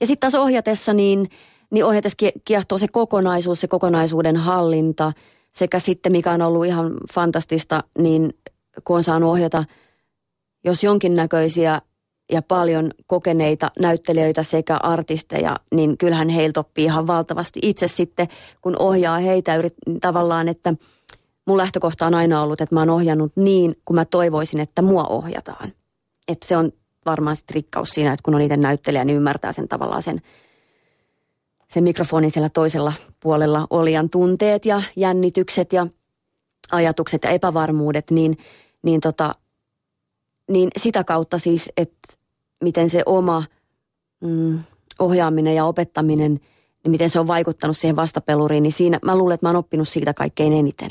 Ja 0.00 0.06
sitten 0.06 0.30
taas 0.30 0.42
ohjatessa, 0.42 0.92
niin, 0.92 1.30
niin 1.70 1.84
ohjatessa 1.84 2.26
kiehtoo 2.44 2.78
se 2.78 2.88
kokonaisuus, 2.88 3.60
se 3.60 3.68
kokonaisuuden 3.68 4.36
hallinta 4.36 5.12
sekä 5.56 5.78
sitten, 5.78 6.12
mikä 6.12 6.32
on 6.32 6.42
ollut 6.42 6.66
ihan 6.66 6.94
fantastista, 7.14 7.84
niin 7.98 8.30
kun 8.84 8.96
on 8.96 9.04
saanut 9.04 9.30
ohjata, 9.30 9.64
jos 10.64 10.84
jonkinnäköisiä 10.84 11.82
ja 12.32 12.42
paljon 12.42 12.90
kokeneita 13.06 13.70
näyttelijöitä 13.80 14.42
sekä 14.42 14.76
artisteja, 14.76 15.56
niin 15.74 15.98
kyllähän 15.98 16.28
heiltä 16.28 16.60
oppii 16.60 16.84
ihan 16.84 17.06
valtavasti 17.06 17.60
itse 17.62 17.88
sitten, 17.88 18.28
kun 18.60 18.76
ohjaa 18.78 19.18
heitä 19.18 19.56
yrit, 19.56 19.74
tavallaan, 20.00 20.48
että– 20.48 20.74
mun 21.46 21.58
lähtökohta 21.58 22.06
on 22.06 22.14
aina 22.14 22.42
ollut, 22.42 22.60
että 22.60 22.74
mä 22.74 22.80
oon 22.80 22.90
ohjannut 22.90 23.32
niin, 23.36 23.74
kun 23.84 23.96
mä 23.96 24.04
toivoisin, 24.04 24.60
että 24.60 24.82
mua 24.82 25.04
ohjataan. 25.04 25.72
Että 26.28 26.48
se 26.48 26.56
on 26.56 26.72
varmaan 27.06 27.36
sitten 27.36 27.54
rikkaus 27.54 27.88
siinä, 27.88 28.12
että 28.12 28.22
kun 28.22 28.34
on 28.34 28.40
itse 28.40 28.56
näyttelijä, 28.56 29.04
niin 29.04 29.16
ymmärtää 29.16 29.52
sen 29.52 29.68
tavallaan 29.68 30.02
sen, 30.02 30.20
sen 31.74 31.84
mikrofonin 31.84 32.30
siellä 32.30 32.48
toisella 32.48 32.92
puolella 33.20 33.66
olijan 33.70 34.10
tunteet 34.10 34.66
ja 34.66 34.82
jännitykset 34.96 35.72
ja 35.72 35.86
ajatukset 36.72 37.24
ja 37.24 37.30
epävarmuudet, 37.30 38.10
niin, 38.10 38.38
niin, 38.82 39.00
tota, 39.00 39.34
niin 40.50 40.70
sitä 40.76 41.04
kautta 41.04 41.38
siis, 41.38 41.72
että 41.76 42.08
miten 42.64 42.90
se 42.90 43.02
oma 43.06 43.44
mm, 44.20 44.58
ohjaaminen 44.98 45.54
ja 45.54 45.64
opettaminen– 45.64 46.40
niin 46.84 46.90
miten 46.90 47.10
se 47.10 47.20
on 47.20 47.26
vaikuttanut 47.26 47.76
siihen 47.76 47.96
vastapeluriin, 47.96 48.62
niin 48.62 48.72
siinä 48.72 48.98
mä 49.02 49.16
luulen, 49.16 49.34
että 49.34 49.46
mä 49.46 49.48
oon 49.48 49.56
oppinut 49.56 49.88
siitä 49.88 50.14
kaikkein 50.14 50.52
eniten. 50.52 50.90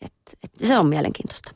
Et, 0.00 0.12
et 0.44 0.50
se 0.68 0.78
on 0.78 0.86
mielenkiintoista. 0.86 1.52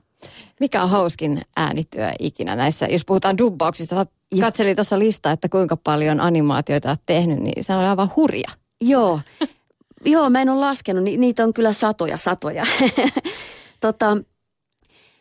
Mikä 0.60 0.82
on 0.82 0.90
hauskin 0.90 1.42
äänityö 1.56 2.10
ikinä 2.18 2.56
näissä, 2.56 2.86
jos 2.86 3.04
puhutaan 3.04 3.38
dubbauksista? 3.38 4.06
Katselin 4.40 4.76
tuossa 4.76 4.98
listaa, 4.98 5.32
että 5.32 5.48
kuinka 5.48 5.76
paljon 5.76 6.20
animaatioita 6.20 6.88
olet 6.88 7.00
tehnyt, 7.06 7.38
niin 7.38 7.64
se 7.64 7.72
on 7.72 7.84
aivan 7.84 8.10
hurja. 8.16 8.48
Joo, 8.80 9.20
Joo 10.04 10.30
mä 10.30 10.42
en 10.42 10.48
ole 10.48 10.60
laskenut, 10.60 11.04
Ni, 11.04 11.16
niitä 11.16 11.44
on 11.44 11.52
kyllä 11.52 11.72
satoja, 11.72 12.16
satoja. 12.16 12.64
tota, 13.80 14.16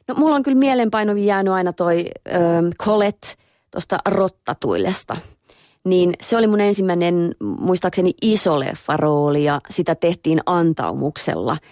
no 0.08 0.16
mulla 0.18 0.36
on 0.36 0.44
kyllä 0.44 0.58
mielenpainovi 0.58 1.26
jäänyt 1.26 1.54
aina 1.54 1.74
toi 1.74 2.06
äh, 2.28 2.40
Colette 2.84 3.28
tuosta 3.72 3.98
Rottatuilesta. 4.06 5.18
Niin 5.84 6.14
se 6.22 6.38
oli 6.38 6.48
mun 6.48 6.62
ensimmäinen, 6.62 7.36
muistaakseni 7.60 8.14
iso 8.22 8.60
leffarooli 8.60 9.44
ja 9.44 9.62
sitä 9.70 9.96
tehtiin 9.96 10.42
antaumuksella– 10.46 11.58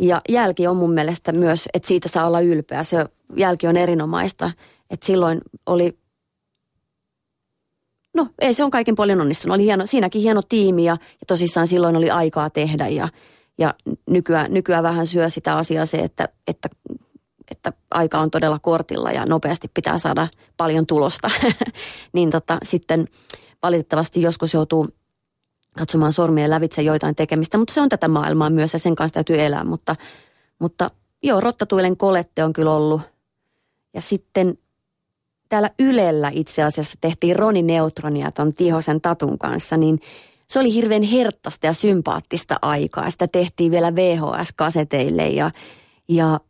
ja 0.00 0.20
jälki 0.28 0.66
on 0.66 0.76
mun 0.76 0.92
mielestä 0.92 1.32
myös, 1.32 1.68
että 1.74 1.88
siitä 1.88 2.08
saa 2.08 2.26
olla 2.26 2.40
ylpeä. 2.40 2.84
Se 2.84 3.06
jälki 3.36 3.66
on 3.66 3.76
erinomaista. 3.76 4.50
Että 4.90 5.06
silloin 5.06 5.40
oli, 5.66 5.98
no 8.14 8.28
ei 8.40 8.54
se 8.54 8.64
on 8.64 8.70
kaiken 8.70 8.94
puolin 8.94 9.20
onnistunut. 9.20 9.54
Oli 9.54 9.64
hieno, 9.64 9.86
siinäkin 9.86 10.22
hieno 10.22 10.42
tiimi 10.42 10.84
ja, 10.84 10.92
ja 10.92 11.26
tosissaan 11.26 11.68
silloin 11.68 11.96
oli 11.96 12.10
aikaa 12.10 12.50
tehdä. 12.50 12.88
Ja, 12.88 13.08
ja 13.58 13.74
nykyään, 14.10 14.54
nykyään 14.54 14.82
vähän 14.82 15.06
syö 15.06 15.30
sitä 15.30 15.56
asiaa 15.56 15.86
se, 15.86 15.98
että, 15.98 16.28
että, 16.46 16.68
että 17.50 17.72
aika 17.90 18.20
on 18.20 18.30
todella 18.30 18.58
kortilla 18.58 19.12
ja 19.12 19.26
nopeasti 19.26 19.68
pitää 19.74 19.98
saada 19.98 20.28
paljon 20.56 20.86
tulosta. 20.86 21.30
niin 22.12 22.30
tota, 22.30 22.58
sitten 22.62 23.08
valitettavasti 23.62 24.22
joskus 24.22 24.54
joutuu 24.54 24.88
katsomaan 25.78 26.12
sormien 26.12 26.50
lävitse 26.50 26.82
joitain 26.82 27.14
tekemistä, 27.14 27.58
mutta 27.58 27.74
se 27.74 27.80
on 27.80 27.88
tätä 27.88 28.08
maailmaa 28.08 28.50
myös 28.50 28.72
ja 28.72 28.78
sen 28.78 28.94
kanssa 28.94 29.14
täytyy 29.14 29.44
elää. 29.44 29.64
Mutta, 29.64 29.96
mutta 30.58 30.90
joo, 31.22 31.40
Rottatuilen 31.40 31.96
kolette 31.96 32.44
on 32.44 32.52
kyllä 32.52 32.72
ollut. 32.72 33.02
Ja 33.94 34.00
sitten 34.00 34.58
täällä 35.48 35.70
Ylellä 35.78 36.30
itse 36.34 36.62
asiassa 36.62 36.98
tehtiin 37.00 37.36
Roni 37.36 37.62
Neutronia 37.62 38.30
ton 38.30 38.54
Tihosen 38.54 39.00
Tatun 39.00 39.38
kanssa, 39.38 39.76
niin 39.76 40.00
se 40.48 40.58
oli 40.58 40.74
hirveän 40.74 41.02
herttasta 41.02 41.66
ja 41.66 41.72
sympaattista 41.72 42.58
aikaa. 42.62 43.10
Sitä 43.10 43.28
tehtiin 43.28 43.72
vielä 43.72 43.94
VHS-kaseteille 43.94 45.28
ja, 45.28 45.50
ja 46.08 46.40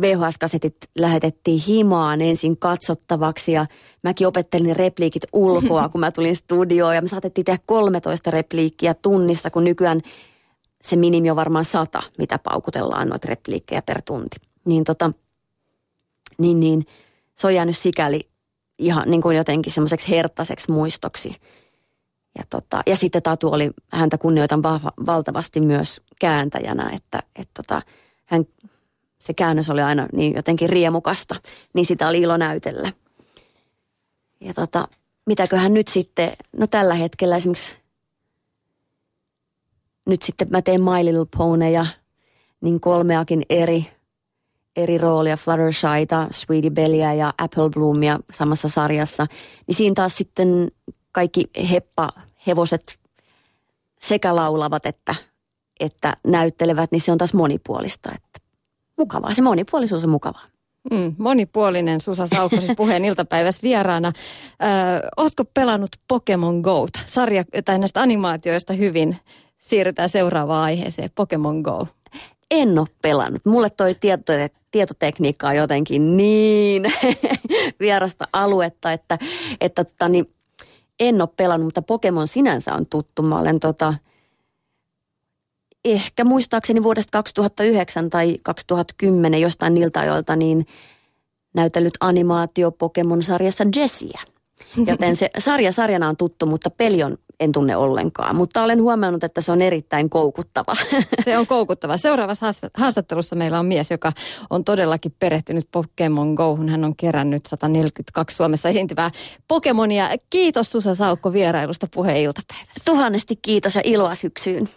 VHS-kasetit 0.00 0.76
lähetettiin 0.98 1.60
himaan 1.66 2.22
ensin 2.22 2.56
katsottavaksi 2.56 3.52
ja 3.52 3.66
mäkin 4.02 4.26
opettelin 4.26 4.76
repliikit 4.76 5.22
ulkoa, 5.32 5.88
kun 5.92 6.00
mä 6.00 6.10
tulin 6.10 6.36
studioon 6.36 6.94
ja 6.94 7.02
me 7.02 7.08
saatettiin 7.08 7.44
tehdä 7.44 7.58
13 7.66 8.30
repliikkiä 8.30 8.94
tunnissa, 8.94 9.50
kun 9.50 9.64
nykyään 9.64 10.00
se 10.80 10.96
minimi 10.96 11.30
on 11.30 11.36
varmaan 11.36 11.64
sata, 11.64 12.02
mitä 12.18 12.38
paukutellaan 12.38 13.08
noita 13.08 13.28
repliikkejä 13.28 13.82
per 13.82 14.02
tunti. 14.02 14.36
Niin 14.64 14.84
tota, 14.84 15.12
niin, 16.38 16.60
niin 16.60 16.86
se 17.34 17.46
on 17.46 17.54
jäänyt 17.54 17.76
sikäli 17.76 18.28
ihan 18.78 19.10
niin 19.10 19.22
kuin 19.22 19.36
jotenkin 19.36 19.72
semmoiseksi 19.72 20.08
herttaseksi 20.08 20.72
muistoksi. 20.72 21.36
Ja, 22.38 22.44
tota, 22.50 22.82
ja 22.86 22.96
sitten 22.96 23.22
Tatu 23.22 23.48
oli, 23.48 23.70
häntä 23.88 24.18
kunnioitan 24.18 24.62
vahva, 24.62 24.92
valtavasti 25.06 25.60
myös 25.60 26.00
kääntäjänä, 26.20 26.90
että, 26.94 27.22
että 27.36 27.62
tota, 27.62 27.82
hän 28.24 28.44
se 29.18 29.34
käännös 29.34 29.70
oli 29.70 29.82
aina 29.82 30.08
niin 30.12 30.34
jotenkin 30.34 30.68
riemukasta, 30.68 31.34
niin 31.74 31.86
sitä 31.86 32.08
oli 32.08 32.18
ilo 32.18 32.36
näytellä. 32.36 32.92
Ja 34.40 34.54
tota, 34.54 34.88
mitäköhän 35.26 35.74
nyt 35.74 35.88
sitten, 35.88 36.32
no 36.56 36.66
tällä 36.66 36.94
hetkellä 36.94 37.36
esimerkiksi, 37.36 37.76
nyt 40.06 40.22
sitten 40.22 40.48
mä 40.50 40.62
teen 40.62 40.82
My 40.82 41.04
Little 41.04 41.26
Poneja, 41.36 41.86
niin 42.60 42.80
kolmeakin 42.80 43.42
eri, 43.50 43.86
eri 44.76 44.98
roolia, 44.98 45.36
Fluttershyta, 45.36 46.28
Sweetie 46.30 46.70
Bellyä 46.70 47.14
ja 47.14 47.34
Apple 47.38 47.70
Bloomia 47.70 48.18
samassa 48.30 48.68
sarjassa. 48.68 49.26
Niin 49.66 49.74
siinä 49.74 49.94
taas 49.94 50.16
sitten 50.16 50.70
kaikki 51.12 51.44
heppa, 51.70 52.08
hevoset 52.46 52.98
sekä 54.00 54.36
laulavat 54.36 54.86
että, 54.86 55.14
että 55.80 56.16
näyttelevät, 56.26 56.92
niin 56.92 57.00
se 57.00 57.12
on 57.12 57.18
taas 57.18 57.34
monipuolista. 57.34 58.10
Että 58.14 58.40
mukavaa. 58.98 59.34
Se 59.34 59.42
monipuolisuus 59.42 60.04
on 60.04 60.10
mukavaa. 60.10 60.46
Mm, 60.90 61.14
monipuolinen 61.18 62.00
Susa 62.00 62.26
Saukko, 62.26 62.60
siis 62.60 62.72
puheen 62.76 63.04
iltapäivässä 63.04 63.62
vieraana. 63.62 64.08
Ö, 64.08 64.66
ootko 65.16 65.44
pelannut 65.44 65.90
Pokemon 66.08 66.60
Go? 66.60 66.86
Sarja 67.06 67.44
tai 67.64 67.78
näistä 67.78 68.02
animaatioista 68.02 68.72
hyvin. 68.72 69.16
Siirrytään 69.58 70.08
seuraavaan 70.08 70.64
aiheeseen, 70.64 71.10
Pokemon 71.14 71.60
Go. 71.60 71.86
En 72.50 72.78
ole 72.78 72.88
pelannut. 73.02 73.46
Mulle 73.46 73.70
toi 73.70 73.94
tieto, 73.94 74.32
tietotekniikka 74.70 75.48
on 75.48 75.56
jotenkin 75.56 76.16
niin 76.16 76.92
vierasta 77.80 78.28
aluetta, 78.32 78.92
että, 78.92 79.18
että 79.60 79.84
tota, 79.84 80.08
niin, 80.08 80.34
en 81.00 81.20
ole 81.20 81.28
pelannut, 81.36 81.64
mutta 81.64 81.82
Pokemon 81.82 82.28
sinänsä 82.28 82.74
on 82.74 82.86
tuttu. 82.86 83.22
Mä 83.22 83.38
olen 83.38 83.60
tota, 83.60 83.94
ehkä 85.84 86.24
muistaakseni 86.24 86.82
vuodesta 86.82 87.10
2009 87.10 88.10
tai 88.10 88.38
2010 88.42 89.40
jostain 89.40 89.74
niiltä 89.74 90.00
ajoilta 90.00 90.36
niin 90.36 90.66
näytellyt 91.54 91.94
animaatio 92.00 92.70
Pokemon-sarjassa 92.70 93.64
Jessia. 93.76 94.20
Joten 94.86 95.16
se 95.16 95.30
sarja 95.38 95.72
sarjana 95.72 96.08
on 96.08 96.16
tuttu, 96.16 96.46
mutta 96.46 96.70
peli 96.70 97.02
on, 97.02 97.18
en 97.40 97.52
tunne 97.52 97.76
ollenkaan. 97.76 98.36
Mutta 98.36 98.62
olen 98.62 98.82
huomannut, 98.82 99.24
että 99.24 99.40
se 99.40 99.52
on 99.52 99.62
erittäin 99.62 100.10
koukuttava. 100.10 100.76
Se 101.24 101.38
on 101.38 101.46
koukuttava. 101.46 101.96
Seuraavassa 101.96 102.54
haastattelussa 102.74 103.36
meillä 103.36 103.58
on 103.58 103.66
mies, 103.66 103.90
joka 103.90 104.12
on 104.50 104.64
todellakin 104.64 105.14
perehtynyt 105.18 105.68
Pokemon 105.70 106.34
Gohun. 106.34 106.68
Hän 106.68 106.84
on 106.84 106.96
kerännyt 106.96 107.46
142 107.46 108.36
Suomessa 108.36 108.68
esiintyvää 108.68 109.10
Pokemonia. 109.48 110.08
Kiitos 110.30 110.72
Susa 110.72 110.94
Saukko 110.94 111.32
vierailusta 111.32 111.86
puheen 111.94 112.16
iltapäivässä. 112.16 112.80
Tuhannesti 112.84 113.36
kiitos 113.42 113.74
ja 113.74 113.82
iloa 113.84 114.14
syksyyn. 114.14 114.68